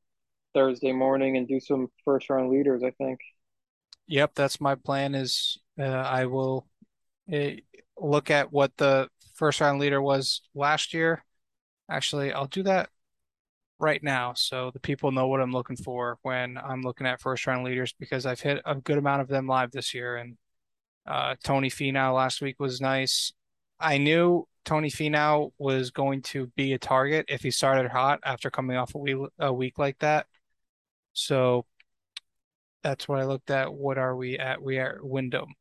Thursday 0.53 0.91
morning 0.91 1.37
and 1.37 1.47
do 1.47 1.59
some 1.59 1.89
first 2.05 2.29
round 2.29 2.49
leaders, 2.49 2.83
I 2.83 2.91
think. 2.91 3.19
Yep, 4.07 4.35
that's 4.35 4.61
my 4.61 4.75
plan. 4.75 5.15
Is 5.15 5.57
uh, 5.79 5.83
I 5.83 6.25
will 6.25 6.67
uh, 7.33 7.51
look 7.97 8.31
at 8.31 8.51
what 8.51 8.75
the 8.77 9.09
first 9.35 9.61
round 9.61 9.79
leader 9.79 10.01
was 10.01 10.41
last 10.55 10.93
year. 10.93 11.23
Actually, 11.89 12.33
I'll 12.33 12.47
do 12.47 12.63
that 12.63 12.89
right 13.83 14.01
now 14.01 14.33
so 14.33 14.71
the 14.71 14.79
people 14.79 15.11
know 15.11 15.27
what 15.27 15.41
I'm 15.41 15.51
looking 15.51 15.75
for 15.75 16.17
when 16.21 16.57
I'm 16.57 16.81
looking 16.81 17.05
at 17.05 17.21
first 17.21 17.45
round 17.45 17.65
leaders 17.65 17.93
because 17.99 18.25
I've 18.25 18.39
hit 18.39 18.61
a 18.65 18.75
good 18.75 18.97
amount 18.97 19.21
of 19.21 19.27
them 19.27 19.45
live 19.45 19.71
this 19.71 19.93
year. 19.93 20.15
And 20.15 20.37
uh, 21.05 21.35
Tony 21.43 21.69
Finau 21.69 22.15
last 22.15 22.41
week 22.41 22.59
was 22.59 22.81
nice. 22.81 23.33
I 23.79 23.97
knew 23.97 24.47
Tony 24.63 24.89
Finau 24.89 25.51
was 25.57 25.91
going 25.91 26.21
to 26.21 26.47
be 26.55 26.73
a 26.73 26.79
target 26.79 27.25
if 27.27 27.43
he 27.43 27.51
started 27.51 27.91
hot 27.91 28.21
after 28.23 28.49
coming 28.49 28.77
off 28.77 28.95
a 28.95 28.97
week, 28.97 29.17
a 29.37 29.51
week 29.51 29.77
like 29.77 29.99
that. 29.99 30.25
So 31.11 31.65
that's 32.81 33.07
what 33.07 33.19
I 33.19 33.25
looked 33.25 33.51
at. 33.51 33.73
What 33.73 33.97
are 33.97 34.15
we 34.15 34.39
at? 34.39 34.61
We 34.61 34.79
are 34.79 34.95
at 34.95 35.05
Wyndham. 35.05 35.53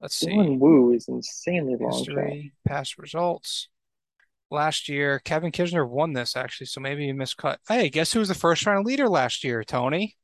Let's 0.00 0.16
see. 0.16 0.28
Dylan 0.28 0.58
Wu 0.58 0.92
is 0.92 1.08
insanely 1.08 1.76
long 1.78 1.92
shot. 1.92 2.06
History, 2.06 2.52
past 2.66 2.98
results. 2.98 3.68
Last 4.50 4.88
year, 4.88 5.18
Kevin 5.18 5.50
Kisner 5.50 5.88
won 5.88 6.12
this 6.12 6.36
actually, 6.36 6.68
so 6.68 6.80
maybe 6.80 7.06
he 7.06 7.12
miscut. 7.12 7.56
Hey, 7.68 7.88
guess 7.88 8.12
who 8.12 8.20
was 8.20 8.28
the 8.28 8.34
first 8.34 8.64
round 8.64 8.86
leader 8.86 9.08
last 9.08 9.42
year, 9.42 9.64
Tony? 9.64 10.16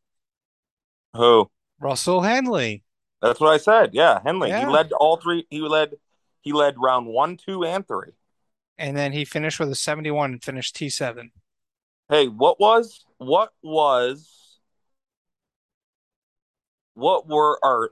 Who? 1.14 1.50
Russell 1.80 2.20
Henley. 2.20 2.84
That's 3.20 3.40
what 3.40 3.50
I 3.52 3.56
said. 3.56 3.90
Yeah, 3.92 4.20
Henley. 4.24 4.50
Yeah. 4.50 4.60
He 4.60 4.66
led 4.66 4.92
all 4.92 5.16
three. 5.16 5.46
He 5.50 5.60
led. 5.60 5.94
He 6.40 6.52
led 6.52 6.74
round 6.78 7.06
one, 7.06 7.36
two, 7.36 7.64
and 7.64 7.86
three. 7.86 8.12
And 8.78 8.96
then 8.96 9.12
he 9.12 9.24
finished 9.24 9.60
with 9.60 9.70
a 9.70 9.76
71 9.76 10.32
and 10.32 10.42
finished 10.42 10.74
T7. 10.76 11.30
Hey, 12.08 12.26
what 12.26 12.58
was? 12.58 13.04
What 13.18 13.50
was? 13.62 14.58
What 16.94 17.28
were 17.28 17.58
our? 17.64 17.90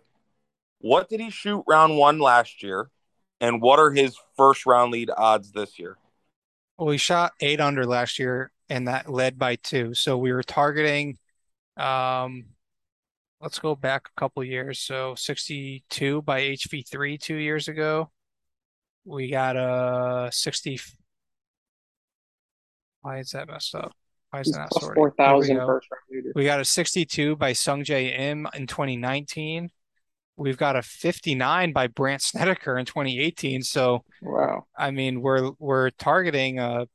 What 0.81 1.09
did 1.09 1.21
he 1.21 1.31
shoot 1.31 1.65
round 1.69 1.97
one 1.97 2.19
last 2.19 2.63
year? 2.63 2.91
And 3.41 3.63
what 3.63 3.79
are 3.79 3.91
his 3.91 4.17
first 4.37 4.67
round 4.67 4.93
lead 4.93 5.11
odds 5.17 5.53
this 5.53 5.79
year? 5.79 5.97
Well, 6.81 6.89
we 6.89 6.97
shot 6.97 7.35
eight 7.41 7.61
under 7.61 7.85
last 7.85 8.19
year, 8.19 8.51
and 8.71 8.89
that 8.89 9.07
led 9.07 9.39
by 9.39 9.57
two. 9.57 9.93
So 9.93 10.17
we 10.17 10.33
were 10.33 10.43
targeting, 10.43 11.19
um, 11.77 12.47
let's 13.39 13.59
go 13.59 13.75
back 13.75 14.09
a 14.09 14.19
couple 14.19 14.43
years. 14.43 14.79
So 14.79 15.15
62 15.15 16.23
by 16.23 16.41
HV3 16.41 17.21
two 17.21 17.37
years 17.37 17.69
ago. 17.69 18.11
We 19.05 19.29
got 19.29 19.57
a 19.57 20.31
60. 20.33 20.81
Why 23.03 23.19
is 23.19 23.33
that 23.33 23.47
messed 23.47 23.75
up? 23.75 23.93
Why 24.31 24.41
is 24.41 24.51
that 24.53 24.61
not 24.61 24.71
plus 24.71 24.85
sorted? 24.85 24.97
There 24.97 25.05
we 25.05 25.11
4,000 25.11 25.57
go. 25.59 25.67
first 25.67 25.89
round 25.91 26.03
leader. 26.11 26.33
We 26.35 26.45
got 26.47 26.61
a 26.61 26.65
62 26.65 27.37
by 27.37 27.53
Sungjae 27.53 28.19
Im 28.19 28.49
in 28.55 28.67
2019. 28.67 29.71
We've 30.41 30.57
got 30.57 30.75
a 30.75 30.81
59 30.81 31.75
by 31.75 31.87
Brandt 31.87 32.23
Snedeker 32.23 32.79
in 32.79 32.87
2018. 32.87 33.63
So, 33.63 34.05
Wow. 34.23 34.65
I 34.75 34.91
mean, 34.91 35.21
we're 35.21 35.51
we're 35.59 35.91
targeting 35.91 36.59
a 36.59 36.87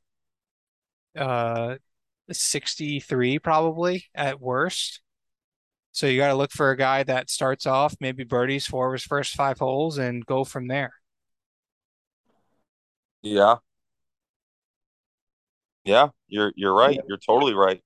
uh 1.16 1.76
63 2.32 3.38
probably 3.38 4.06
at 4.16 4.40
worst. 4.40 5.00
So 5.92 6.08
you 6.08 6.18
got 6.18 6.28
to 6.28 6.34
look 6.34 6.50
for 6.50 6.72
a 6.72 6.76
guy 6.76 7.04
that 7.04 7.30
starts 7.30 7.66
off 7.66 7.94
maybe 8.00 8.24
birdies 8.24 8.66
four 8.66 8.88
of 8.88 8.94
his 8.94 9.04
first 9.04 9.36
five 9.36 9.60
holes 9.60 9.96
and 9.96 10.26
go 10.26 10.42
from 10.42 10.66
there. 10.66 10.94
Yeah. 13.22 13.58
Yeah, 15.84 16.08
you're 16.26 16.52
you're 16.56 16.74
right. 16.74 16.96
Yeah. 16.96 17.02
You're 17.06 17.18
totally 17.24 17.54
right. 17.54 17.80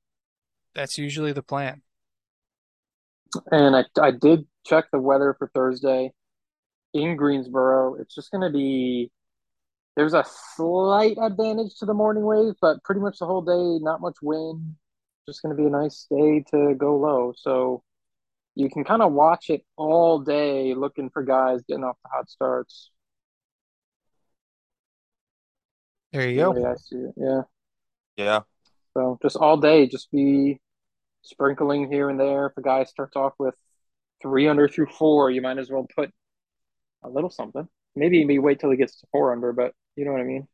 That's 0.75 0.97
usually 0.97 1.33
the 1.33 1.43
plan. 1.43 1.83
And 3.53 3.77
I, 3.77 3.85
I 4.01 4.11
did 4.11 4.47
check 4.67 4.87
the 4.93 5.01
weather 5.01 5.35
for 5.39 5.51
Thursday 5.55 6.13
in 6.93 7.17
Greensboro. 7.17 7.95
It's 7.95 8.15
just 8.15 8.31
going 8.31 8.43
to 8.43 8.57
be, 8.57 9.11
there's 9.97 10.15
a 10.15 10.25
slight 10.57 11.17
advantage 11.21 11.77
to 11.79 11.87
the 11.87 11.95
morning 11.95 12.25
wave, 12.25 12.55
but 12.61 12.83
pretty 12.85 13.01
much 13.01 13.19
the 13.19 13.27
whole 13.27 13.43
day, 13.43 13.83
not 13.83 14.01
much 14.01 14.17
wind. 14.23 14.77
Just 15.29 15.43
going 15.43 15.55
to 15.55 15.63
be 15.63 15.67
a 15.67 15.71
nice 15.71 16.07
day 16.11 16.45
to 16.51 16.75
go 16.75 16.97
low. 16.97 17.33
So 17.37 17.83
you 18.55 18.69
can 18.69 18.85
kind 18.85 19.03
of 19.03 19.13
watch 19.13 19.51
it 19.51 19.65
all 19.77 20.19
day 20.19 20.75
looking 20.75 21.11
for 21.11 21.23
guys 21.23 21.63
getting 21.69 21.85
off 21.85 21.97
the 22.03 22.11
hot 22.13 22.29
starts. 22.29 22.91
There 26.13 26.29
you 26.29 26.37
The 26.37 26.53
go. 26.53 26.71
I 26.73 26.75
see 26.77 26.97
it. 26.97 27.15
Yeah. 27.17 27.43
Yeah. 28.17 28.41
So 28.95 29.19
just 29.23 29.37
all 29.37 29.57
day, 29.57 29.87
just 29.87 30.11
be 30.11 30.59
sprinkling 31.23 31.91
here 31.93 32.11
and 32.11 32.19
there. 32.19 32.47
If 32.47 32.57
a 32.57 32.63
guy 32.63 32.85
starts 32.85 33.15
off 33.15 33.35
with 33.39 33.55
three 34.23 34.49
under 34.49 34.69
through 34.69 34.87
four, 34.87 35.31
you 35.31 35.41
might 35.43 35.59
as 35.59 35.71
well 35.71 35.87
put 35.95 36.11
a 37.03 37.09
little 37.09 37.31
something. 37.31 37.67
Maybe 37.97 38.25
maybe 38.25 38.39
wait 38.39 38.61
till 38.61 38.71
he 38.71 38.77
gets 38.77 39.01
to 39.01 39.07
four 39.13 39.33
under, 39.33 39.53
but 39.53 39.75
you 39.97 40.05
know 40.05 40.13
what 40.13 40.21
I 40.21 40.25
mean. 40.25 40.47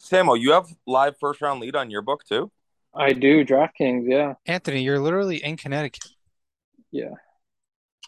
Samo, 0.00 0.38
you 0.38 0.52
have 0.52 0.66
live 0.86 1.16
first 1.18 1.40
round 1.40 1.60
lead 1.60 1.76
on 1.76 1.90
your 1.90 2.02
book 2.02 2.24
too? 2.24 2.50
I 2.94 3.12
do 3.12 3.44
DraftKings, 3.44 4.04
yeah, 4.06 4.34
Anthony, 4.46 4.82
you're 4.82 5.00
literally 5.00 5.42
in 5.42 5.56
Connecticut. 5.56 6.06
yeah. 6.90 7.10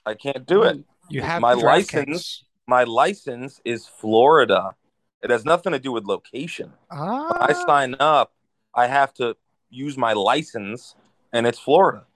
I 0.05 0.15
can't 0.15 0.47
do 0.47 0.63
it. 0.63 0.85
You 1.09 1.23
have 1.23 1.43
My 1.43 1.55
license- 1.55 2.45
My 2.69 2.85
license 2.85 3.61
is 3.65 3.87
Florida. 3.89 4.77
It 5.23 5.31
has 5.31 5.45
nothing 5.45 5.73
to 5.73 5.81
do 5.81 5.91
with 5.91 6.05
location. 6.05 6.73
When 6.89 7.43
I 7.43 7.53
Ah, 7.53 7.65
sign 7.67 7.97
up, 7.99 8.33
I 8.75 8.87
have 8.87 9.13
to 9.15 9.37
use 9.69 9.97
my 9.97 10.13
license 10.13 10.95
and 11.33 11.45
it's 11.47 11.59
Florida. 11.59 12.07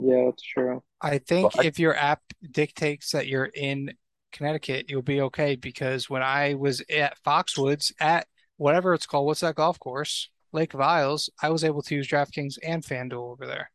Yeah, 0.00 0.26
that's 0.26 0.42
true. 0.42 0.82
I 1.00 1.18
think 1.18 1.52
But 1.52 1.64
I- 1.64 1.66
if 1.66 1.78
your 1.78 1.94
app 1.96 2.22
dictates 2.50 3.10
that 3.12 3.26
you're 3.26 3.50
in 3.54 3.96
Connecticut, 4.30 4.88
you'll 4.88 5.02
be 5.02 5.20
okay 5.22 5.56
because 5.56 6.08
when 6.08 6.22
I 6.22 6.54
was 6.54 6.82
at 6.88 7.18
Foxwoods 7.22 7.92
at 8.00 8.26
whatever 8.56 8.94
it's 8.94 9.06
called, 9.06 9.26
what's 9.26 9.40
that 9.40 9.56
golf 9.56 9.78
course? 9.78 10.30
Lake 10.52 10.74
of 10.74 10.80
Isles, 10.80 11.30
I 11.42 11.50
was 11.50 11.64
able 11.64 11.82
to 11.82 11.94
use 11.94 12.08
DraftKings 12.08 12.58
and 12.62 12.82
FanDuel 12.82 13.30
over 13.32 13.46
there. 13.46 13.70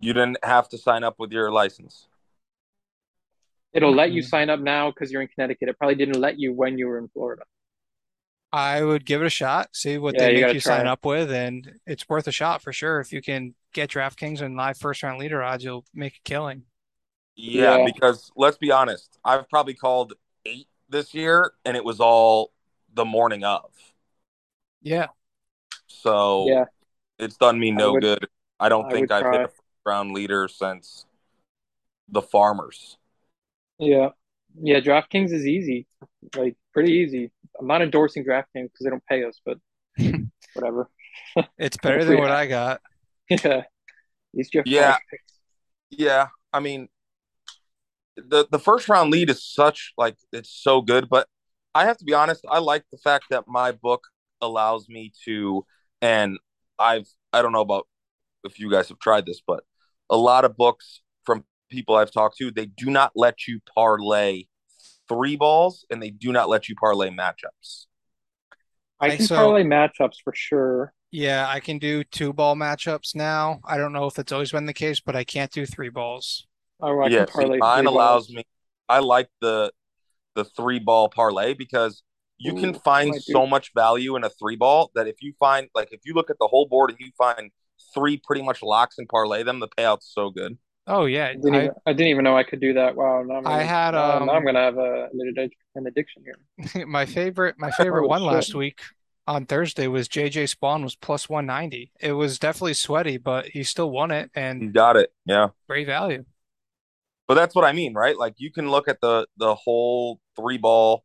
You 0.00 0.12
didn't 0.12 0.38
have 0.44 0.68
to 0.70 0.78
sign 0.78 1.04
up 1.04 1.18
with 1.18 1.30
your 1.32 1.50
license. 1.50 2.08
It'll 3.72 3.94
let 3.94 4.10
you 4.12 4.22
Mhm. 4.22 4.28
sign 4.28 4.50
up 4.50 4.60
now 4.60 4.90
because 4.90 5.12
you're 5.12 5.22
in 5.22 5.28
Connecticut. 5.28 5.68
It 5.68 5.78
probably 5.78 5.94
didn't 5.96 6.20
let 6.20 6.38
you 6.38 6.52
when 6.52 6.78
you 6.78 6.88
were 6.88 6.98
in 6.98 7.08
Florida. 7.08 7.44
I 8.56 8.82
would 8.82 9.04
give 9.04 9.20
it 9.20 9.26
a 9.26 9.30
shot, 9.30 9.68
see 9.76 9.98
what 9.98 10.14
Yeah, 10.14 10.20
they 10.24 10.28
you 10.30 10.34
make 10.36 10.42
gotta 10.44 10.54
you 10.54 10.60
sign 10.60 10.80
it. 10.82 10.86
up 10.86 11.04
with, 11.04 11.30
and 11.30 11.78
it's 11.86 12.08
worth 12.08 12.26
a 12.26 12.32
shot 12.32 12.62
for 12.62 12.72
sure. 12.72 13.00
If 13.00 13.12
you 13.12 13.20
can 13.20 13.54
get 13.74 13.90
DraftKings 13.90 14.40
and 14.40 14.56
live 14.56 14.78
first 14.78 15.02
round 15.02 15.18
leader 15.20 15.42
odds, 15.42 15.62
you'll 15.62 15.84
make 15.92 16.14
a 16.16 16.20
killing. 16.24 16.62
Yeah, 17.34 17.76
Yeah. 17.78 17.84
because 17.92 18.32
let's 18.34 18.56
be 18.56 18.70
honest, 18.72 19.18
I've 19.24 19.48
probably 19.50 19.74
called 19.74 20.14
eight 20.46 20.68
this 20.88 21.12
year 21.12 21.52
and 21.66 21.76
it 21.76 21.84
was 21.84 22.00
all 22.00 22.52
the 22.94 23.04
morning 23.04 23.44
of. 23.44 23.70
Yeah. 24.80 25.08
So 25.86 26.46
Yeah, 26.48 26.64
it's 27.18 27.36
done 27.36 27.58
me 27.58 27.72
I 27.72 27.74
no 27.74 27.92
would- 27.92 28.02
good. 28.02 28.26
I 28.58 28.70
don't 28.70 28.86
I 28.86 28.90
think 28.90 29.10
I've 29.10 29.26
hit 29.26 29.40
a 29.42 29.48
first 29.48 29.60
round 29.84 30.12
leader 30.12 30.48
since 30.48 31.04
the 32.08 32.22
farmers. 32.22 32.96
yeah, 33.78 34.10
yeah. 34.62 34.80
DraftKings 34.80 35.30
is 35.32 35.46
easy, 35.46 35.86
like 36.34 36.56
pretty 36.72 36.92
easy. 36.92 37.30
I'm 37.58 37.66
not 37.66 37.82
endorsing 37.82 38.24
DraftKings 38.24 38.44
because 38.54 38.84
they 38.84 38.90
don't 38.90 39.04
pay 39.08 39.24
us, 39.24 39.40
but 39.44 39.58
whatever. 40.54 40.90
It's 41.58 41.76
better 41.76 42.04
than 42.04 42.18
what 42.18 42.30
I 42.30 42.46
got. 42.46 42.80
Yeah, 43.28 43.58
at 43.58 43.66
least 44.34 44.54
you 44.54 44.62
Yeah. 44.66 44.98
Yeah, 45.90 46.28
I 46.52 46.60
mean 46.60 46.88
the 48.16 48.46
the 48.50 48.58
first 48.58 48.88
round 48.88 49.10
lead 49.10 49.30
is 49.30 49.44
such 49.44 49.92
like 49.98 50.16
it's 50.32 50.50
so 50.50 50.80
good, 50.80 51.08
but 51.08 51.28
I 51.74 51.84
have 51.84 51.98
to 51.98 52.04
be 52.04 52.14
honest, 52.14 52.44
I 52.48 52.58
like 52.58 52.84
the 52.90 52.98
fact 52.98 53.26
that 53.30 53.44
my 53.46 53.72
book 53.72 54.04
allows 54.40 54.88
me 54.88 55.12
to 55.24 55.64
and 56.00 56.38
I've 56.78 57.08
I 57.32 57.42
don't 57.42 57.52
know 57.52 57.60
about 57.60 57.86
if 58.44 58.58
you 58.58 58.70
guys 58.70 58.88
have 58.88 58.98
tried 58.98 59.26
this, 59.26 59.42
but 59.46 59.64
a 60.08 60.16
lot 60.16 60.44
of 60.44 60.56
books 60.56 61.02
from 61.24 61.44
people 61.70 61.96
I've 61.96 62.12
talked 62.12 62.36
to, 62.38 62.50
they 62.50 62.66
do 62.66 62.90
not 62.90 63.12
let 63.14 63.46
you 63.46 63.60
parlay 63.74 64.44
three 65.08 65.36
balls 65.36 65.84
and 65.90 66.02
they 66.02 66.10
do 66.10 66.32
not 66.32 66.48
let 66.48 66.68
you 66.68 66.74
parlay 66.74 67.10
matchups. 67.10 67.86
I 69.00 69.08
Like, 69.08 69.18
can 69.18 69.26
so- 69.26 69.36
parlay 69.36 69.62
matchups 69.62 70.16
for 70.24 70.32
sure. 70.34 70.92
Yeah, 71.12 71.46
I 71.48 71.60
can 71.60 71.78
do 71.78 72.02
two 72.04 72.32
ball 72.32 72.56
matchups 72.56 73.14
now. 73.14 73.60
I 73.64 73.78
don't 73.78 73.92
know 73.92 74.06
if 74.06 74.14
that's 74.14 74.32
always 74.32 74.52
been 74.52 74.66
the 74.66 74.74
case, 74.74 75.00
but 75.00 75.14
I 75.16 75.24
can't 75.24 75.52
do 75.52 75.64
three 75.64 75.88
balls. 75.88 76.46
Oh, 76.80 76.98
I 77.00 77.06
yeah, 77.08 77.24
can 77.26 77.52
see, 77.52 77.56
mine 77.58 77.84
three 77.84 77.86
allows 77.92 78.26
balls. 78.26 78.30
me. 78.36 78.44
I 78.88 78.98
like 78.98 79.28
the 79.40 79.72
the 80.34 80.44
three 80.44 80.78
ball 80.78 81.08
parlay 81.08 81.54
because 81.54 82.02
you 82.38 82.54
can 82.54 82.74
find 82.74 83.10
might 83.10 83.22
do. 83.26 83.32
so 83.32 83.46
much 83.46 83.70
value 83.74 84.16
in 84.16 84.24
a 84.24 84.28
three 84.28 84.56
ball 84.56 84.90
that 84.94 85.06
if 85.06 85.16
you 85.22 85.32
find 85.38 85.68
like 85.74 85.88
if 85.92 86.00
you 86.04 86.12
look 86.12 86.28
at 86.28 86.36
the 86.38 86.48
whole 86.48 86.66
board 86.66 86.90
and 86.90 86.98
you 87.00 87.10
find 87.16 87.50
three 87.94 88.20
pretty 88.22 88.42
much 88.42 88.62
locks 88.62 88.98
and 88.98 89.08
parlay 89.08 89.42
them, 89.42 89.60
the 89.60 89.68
payout's 89.68 90.12
so 90.12 90.28
good. 90.28 90.58
Oh 90.86 91.06
yeah, 91.06 91.26
I 91.26 91.34
didn't, 91.34 91.54
I 91.54 91.58
even, 91.64 91.70
I 91.86 91.92
didn't 91.92 92.08
even 92.08 92.24
know 92.24 92.36
I 92.36 92.44
could 92.44 92.60
do 92.60 92.74
that. 92.74 92.94
Wow, 92.94 93.22
now 93.26 93.36
I'm 93.36 93.42
gonna, 93.42 93.64
had, 93.64 93.90
now, 93.92 94.18
now 94.20 94.32
I'm 94.32 94.36
um, 94.38 94.44
gonna 94.44 94.60
have 94.60 94.78
a, 94.78 95.08
an 95.74 95.86
addiction 95.86 96.22
here. 96.24 96.86
my 96.86 97.06
favorite 97.06 97.56
my 97.58 97.70
favorite 97.70 98.04
Oh, 98.04 98.08
one 98.08 98.22
last 98.22 98.54
week 98.54 98.80
on 99.26 99.46
Thursday 99.46 99.88
was 99.88 100.08
JJ 100.08 100.54
Spaun 100.54 100.84
was 100.84 100.94
plus 100.94 101.28
190. 101.28 101.90
It 102.00 102.12
was 102.12 102.38
definitely 102.38 102.74
sweaty, 102.74 103.16
but 103.16 103.46
he 103.46 103.64
still 103.64 103.90
won 103.90 104.10
it 104.10 104.30
and 104.34 104.62
You 104.62 104.70
got 104.70 104.96
it. 104.96 105.12
Yeah. 105.24 105.48
great 105.68 105.86
value. 105.86 106.24
But 107.26 107.34
that's 107.34 107.56
what 107.56 107.64
I 107.64 107.72
mean, 107.72 107.92
right? 107.94 108.16
Like 108.16 108.34
you 108.36 108.52
can 108.52 108.70
look 108.70 108.86
at 108.86 109.00
the 109.00 109.26
the 109.36 109.54
whole 109.54 110.20
three 110.36 110.58
ball 110.58 111.04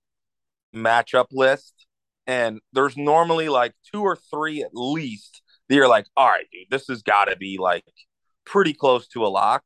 matchup 0.75 1.27
list 1.31 1.87
and 2.27 2.59
there's 2.71 2.95
normally 2.95 3.49
like 3.49 3.73
two 3.91 4.01
or 4.03 4.15
three 4.15 4.61
at 4.61 4.71
least 4.73 5.41
that 5.67 5.75
you're 5.75 5.87
like, 5.87 6.05
all 6.15 6.27
right, 6.27 6.45
dude, 6.51 6.67
this 6.69 6.87
has 6.87 7.01
got 7.01 7.25
to 7.25 7.35
be 7.35 7.57
like 7.57 7.83
pretty 8.45 8.73
close 8.73 9.07
to 9.09 9.25
a 9.25 9.27
lock. 9.29 9.63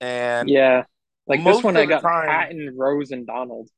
And 0.00 0.48
Yeah, 0.48 0.84
like 1.26 1.40
most 1.40 1.56
this 1.58 1.64
one, 1.64 1.76
I 1.76 1.86
got 1.86 2.02
time- 2.02 2.28
Hatton, 2.28 2.74
Rose, 2.76 3.10
and 3.10 3.26
Donald. 3.26 3.68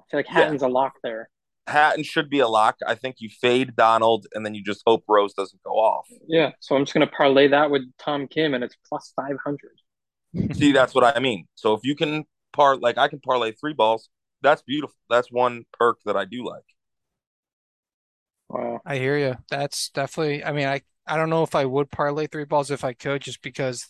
I 0.00 0.04
feel 0.10 0.18
like 0.18 0.26
Yeah. 0.26 0.32
Hatton's 0.34 0.62
a 0.62 0.68
lock 0.68 0.94
there. 1.02 1.28
Hatton 1.66 2.02
should 2.02 2.30
be 2.30 2.38
a 2.38 2.48
lock. 2.48 2.76
I 2.86 2.94
think 2.94 3.16
you 3.18 3.28
fade 3.28 3.76
Donald 3.76 4.26
and 4.32 4.44
then 4.46 4.54
you 4.54 4.64
just 4.64 4.82
hope 4.86 5.04
Rose 5.06 5.34
doesn't 5.34 5.62
go 5.62 5.72
off. 5.72 6.06
Yeah, 6.26 6.52
so 6.60 6.74
I'm 6.76 6.84
just 6.86 6.94
gonna 6.94 7.06
parlay 7.06 7.48
that 7.48 7.70
with 7.70 7.82
Tom 7.98 8.26
Kim, 8.26 8.54
and 8.54 8.64
it's 8.64 8.76
plus 8.88 9.12
five 9.14 9.36
hundred. 9.44 9.76
See, 10.56 10.72
that's 10.72 10.94
what 10.94 11.04
I 11.04 11.20
mean. 11.20 11.46
So 11.56 11.74
if 11.74 11.80
you 11.84 11.94
can 11.94 12.24
par 12.54 12.76
like 12.76 12.96
I 12.96 13.08
can 13.08 13.20
parlay 13.20 13.52
three 13.52 13.74
balls, 13.74 14.08
that's 14.40 14.62
beautiful. 14.62 14.96
That's 15.10 15.30
one 15.30 15.64
perk 15.78 15.98
that 16.06 16.16
I 16.16 16.24
do 16.24 16.42
like. 16.44 16.64
Wow. 18.48 18.80
I 18.86 18.96
hear 18.96 19.18
you. 19.18 19.36
That's 19.50 19.90
definitely, 19.90 20.42
I 20.42 20.52
mean, 20.52 20.68
I, 20.68 20.80
I 21.08 21.16
don't 21.16 21.30
know 21.30 21.42
if 21.42 21.54
I 21.54 21.64
would 21.66 21.90
parlay 21.90 22.26
three 22.26 22.44
balls 22.44 22.70
if 22.70 22.84
I 22.84 22.92
could, 22.92 23.22
just 23.22 23.42
because 23.42 23.86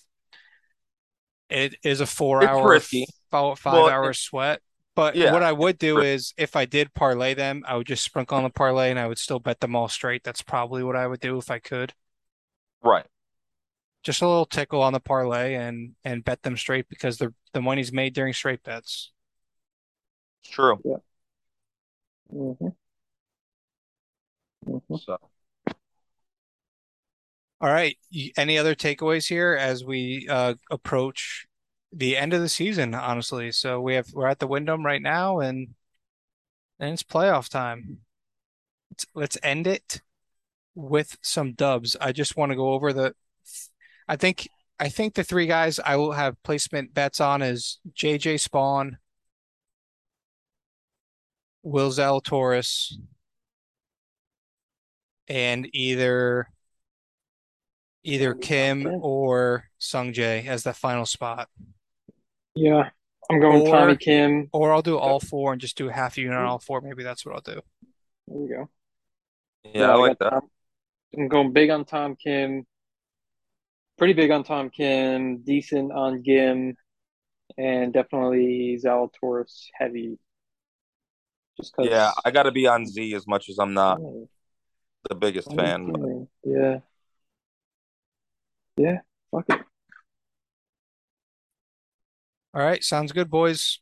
it 1.51 1.75
is 1.83 2.01
a 2.01 2.07
four 2.07 2.43
It's 2.43 2.63
hour, 2.63 2.63
risky. 2.63 3.07
five, 3.31 3.59
five 3.59 3.87
Well, 3.87 3.87
hour 3.87 4.13
sweat. 4.13 4.61
But 4.95 5.19
yeah, 5.19 5.25
what 5.25 5.43
I 5.43 5.53
would 5.53 5.79
do 5.79 6.01
risky. 6.01 6.03
is 6.03 6.35
if 6.37 6.57
I 6.57 6.65
did 6.65 6.93
parlay 6.95 7.35
them, 7.35 7.63
I 7.67 7.77
would 7.77 7.87
just 7.87 8.05
sprinkle 8.05 8.37
on 8.37 8.43
the 8.43 8.51
parlay 8.51 8.91
and 8.91 8.99
I 8.99 9.07
would 9.07 9.19
still 9.19 9.39
bet 9.39 9.61
them 9.61 9.77
all 9.77 9.89
straight. 9.89 10.25
That's 10.25 10.43
probably 10.43 10.83
what 10.83 10.97
I 10.97 11.07
would 11.07 11.21
do 11.21 11.39
if 11.39 11.51
I 11.51 11.59
could. 11.61 11.95
Right. 12.83 13.07
Just 14.03 14.23
a 14.23 14.29
little 14.29 14.47
tickle 14.47 14.83
on 14.83 14.93
the 14.93 15.01
parlay 15.01 15.55
and 15.55 15.95
and 16.05 16.25
bet 16.25 16.43
them 16.43 16.57
straight 16.57 16.89
because 16.89 17.19
the 17.19 17.35
the 17.53 17.61
money's 17.61 17.93
made 17.93 18.15
during 18.15 18.33
straight 18.33 18.63
bets. 18.63 19.13
It's 20.43 20.51
true. 20.51 20.83
hmm 22.31 22.69
Mhm. 24.67 25.01
So 25.01 25.19
All 27.61 27.69
right. 27.69 27.97
Any 28.37 28.57
other 28.57 28.75
takeaways 28.75 29.29
here 29.29 29.57
as 29.59 29.85
we 29.85 30.27
uh, 30.31 30.55
approach 30.71 31.47
the 31.93 32.17
end 32.17 32.33
of 32.33 32.41
the 32.41 32.49
season, 32.49 32.95
honestly? 32.95 33.51
So 33.51 33.81
we 33.81 33.95
have 33.95 34.07
we're 34.13 34.27
at 34.29 34.39
the 34.39 34.47
Wyndham 34.47 34.87
right 34.87 35.03
now 35.03 35.41
and 35.41 35.75
and 36.79 36.93
it's 36.93 37.03
playoff 37.03 37.49
time. 37.49 37.99
Let's, 38.91 39.07
let's 39.15 39.39
end 39.43 39.67
it 39.67 40.01
with 40.75 41.19
some 41.23 41.55
dubs. 41.55 41.97
I 42.01 42.13
just 42.13 42.37
want 42.37 42.51
to 42.51 42.57
go 42.57 42.73
over 42.73 42.93
the 42.93 43.15
I 44.07 44.17
think 44.17 44.49
I 44.79 44.89
think 44.89 45.15
the 45.15 45.25
three 45.25 45.47
guys 45.47 45.81
I 45.81 45.97
will 45.97 46.13
have 46.13 46.43
placement 46.45 46.95
bets 46.95 47.21
on 47.21 47.43
is 47.43 47.79
JJ 47.95 48.49
Spaun, 48.49 48.99
Will 51.63 51.91
Zalatoris, 51.91 52.95
and 55.27 55.69
either 55.73 56.49
either 58.05 58.35
Kim 58.35 58.83
Kim. 58.83 59.01
or 59.03 59.65
Sung 59.79 60.13
Jae 60.13 60.47
as 60.47 60.63
the 60.63 60.73
final 60.73 61.07
spot. 61.07 61.49
Yeah, 62.55 62.91
I'm 63.31 63.41
going 63.41 63.63
Or- 63.63 63.71
Tommy 63.71 63.97
Kim. 63.97 64.49
Or 64.53 64.73
I'll 64.73 64.83
do 64.83 64.99
all 64.99 65.21
four 65.21 65.53
and 65.53 65.61
just 65.61 65.77
do 65.77 65.89
a 65.89 65.93
half 65.93 66.19
unit 66.19 66.35
on 66.35 66.41
mm-hmm. 66.43 66.51
all 66.51 66.59
four. 66.59 66.81
Maybe 66.81 67.03
that's 67.03 67.25
what 67.25 67.35
I'll 67.35 67.55
do. 67.55 67.61
There 68.27 68.39
we 68.39 68.49
go. 68.49 68.69
yeah, 69.65 69.91
I 69.91 69.95
like 69.95 70.19
that. 70.19 70.31
Tom- 70.31 70.51
I'm 71.17 71.29
going 71.29 71.53
big 71.53 71.71
on 71.71 71.85
Tom 71.85 72.17
Kim. 72.17 72.67
Pretty 73.97 74.13
big 74.13 74.31
on 74.31 74.45
Tom 74.45 74.71
Kim. 74.71 75.39
Decent 75.39 75.93
on 75.93 76.23
Ghim, 76.23 76.75
and 77.57 77.93
definitely 77.93 78.79
Zalatoris 78.83 79.67
heavy. 79.75 80.19
Just 81.57 81.75
because. 81.77 81.91
Yeah, 81.91 82.13
I 82.25 82.31
got 82.31 82.45
to 82.45 82.53
be 82.53 82.67
on 82.67 82.87
Z 82.87 83.15
as 83.15 83.27
much 83.27 83.49
as 83.49 83.59
I'm 83.59 83.75
not 83.75 84.01
the 85.09 85.15
biggest 85.15 85.53
fan. 85.55 85.91
but- 85.93 86.29
Yeah. 86.45 86.79
Yeah. 88.79 88.99
Fuck 89.31 89.45
it. 89.51 89.61
All 92.55 92.63
right, 92.63 92.83
sounds 92.83 93.13
good, 93.13 93.31
boys. 93.31 93.81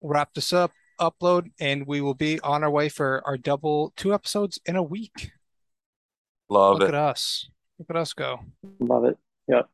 Wrap 0.00 0.32
this 0.34 0.52
up, 0.52 0.70
upload, 1.00 1.50
and 1.60 1.86
we 1.86 2.00
will 2.00 2.14
be 2.14 2.38
on 2.40 2.62
our 2.62 2.70
way 2.70 2.88
for 2.88 3.22
our 3.26 3.36
double 3.36 3.92
two 3.96 4.14
episodes 4.14 4.58
in 4.64 4.76
a 4.76 4.82
week. 4.82 5.32
Love 6.48 6.78
Look 6.78 6.88
it. 6.90 6.94
at 6.94 7.00
us. 7.00 7.48
Look 7.78 7.90
at 7.90 7.96
us 7.96 8.12
go. 8.12 8.40
Love 8.80 9.04
it. 9.04 9.18
Yep. 9.48 9.68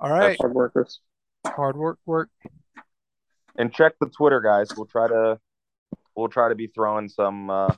All 0.00 0.10
right, 0.10 0.36
Hard 0.40 0.54
workers. 0.54 1.00
hard 1.46 1.76
work, 1.76 1.98
work. 2.04 2.30
And 3.56 3.72
check 3.72 3.94
the 4.00 4.08
Twitter, 4.08 4.40
guys. 4.40 4.68
We'll 4.76 4.86
try 4.86 5.06
to 5.08 5.38
we'll 6.16 6.28
try 6.28 6.48
to 6.48 6.54
be 6.56 6.66
throwing 6.66 7.08
some 7.08 7.48
uh 7.48 7.74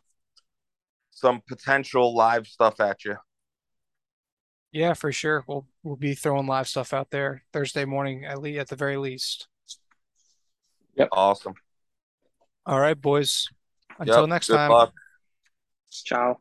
some 1.11 1.43
potential 1.47 2.15
live 2.17 2.47
stuff 2.47 2.81
at 2.81 3.05
you. 3.05 3.17
Yeah, 4.77 4.93
for 4.93 5.11
sure. 5.11 5.43
We'll 5.47 5.67
we'll 5.83 5.97
be 5.97 6.15
throwing 6.15 6.47
live 6.47 6.69
stuff 6.69 6.93
out 6.93 7.11
there 7.11 7.43
Thursday 7.51 7.87
morning 7.87 8.27
at 8.27 8.43
least 8.43 8.59
at 8.59 8.69
the 8.69 8.77
very 8.77 8.99
least. 8.99 9.49
Yep. 10.97 11.09
Awesome. 11.13 11.55
All 12.67 12.79
right, 12.79 13.01
boys. 13.01 13.49
Until 13.99 14.21
Yep, 14.21 14.29
next 14.29 14.49
good 14.49 14.57
time. 14.57 14.71
luck. 14.71 14.93
Ciao. 15.91 16.41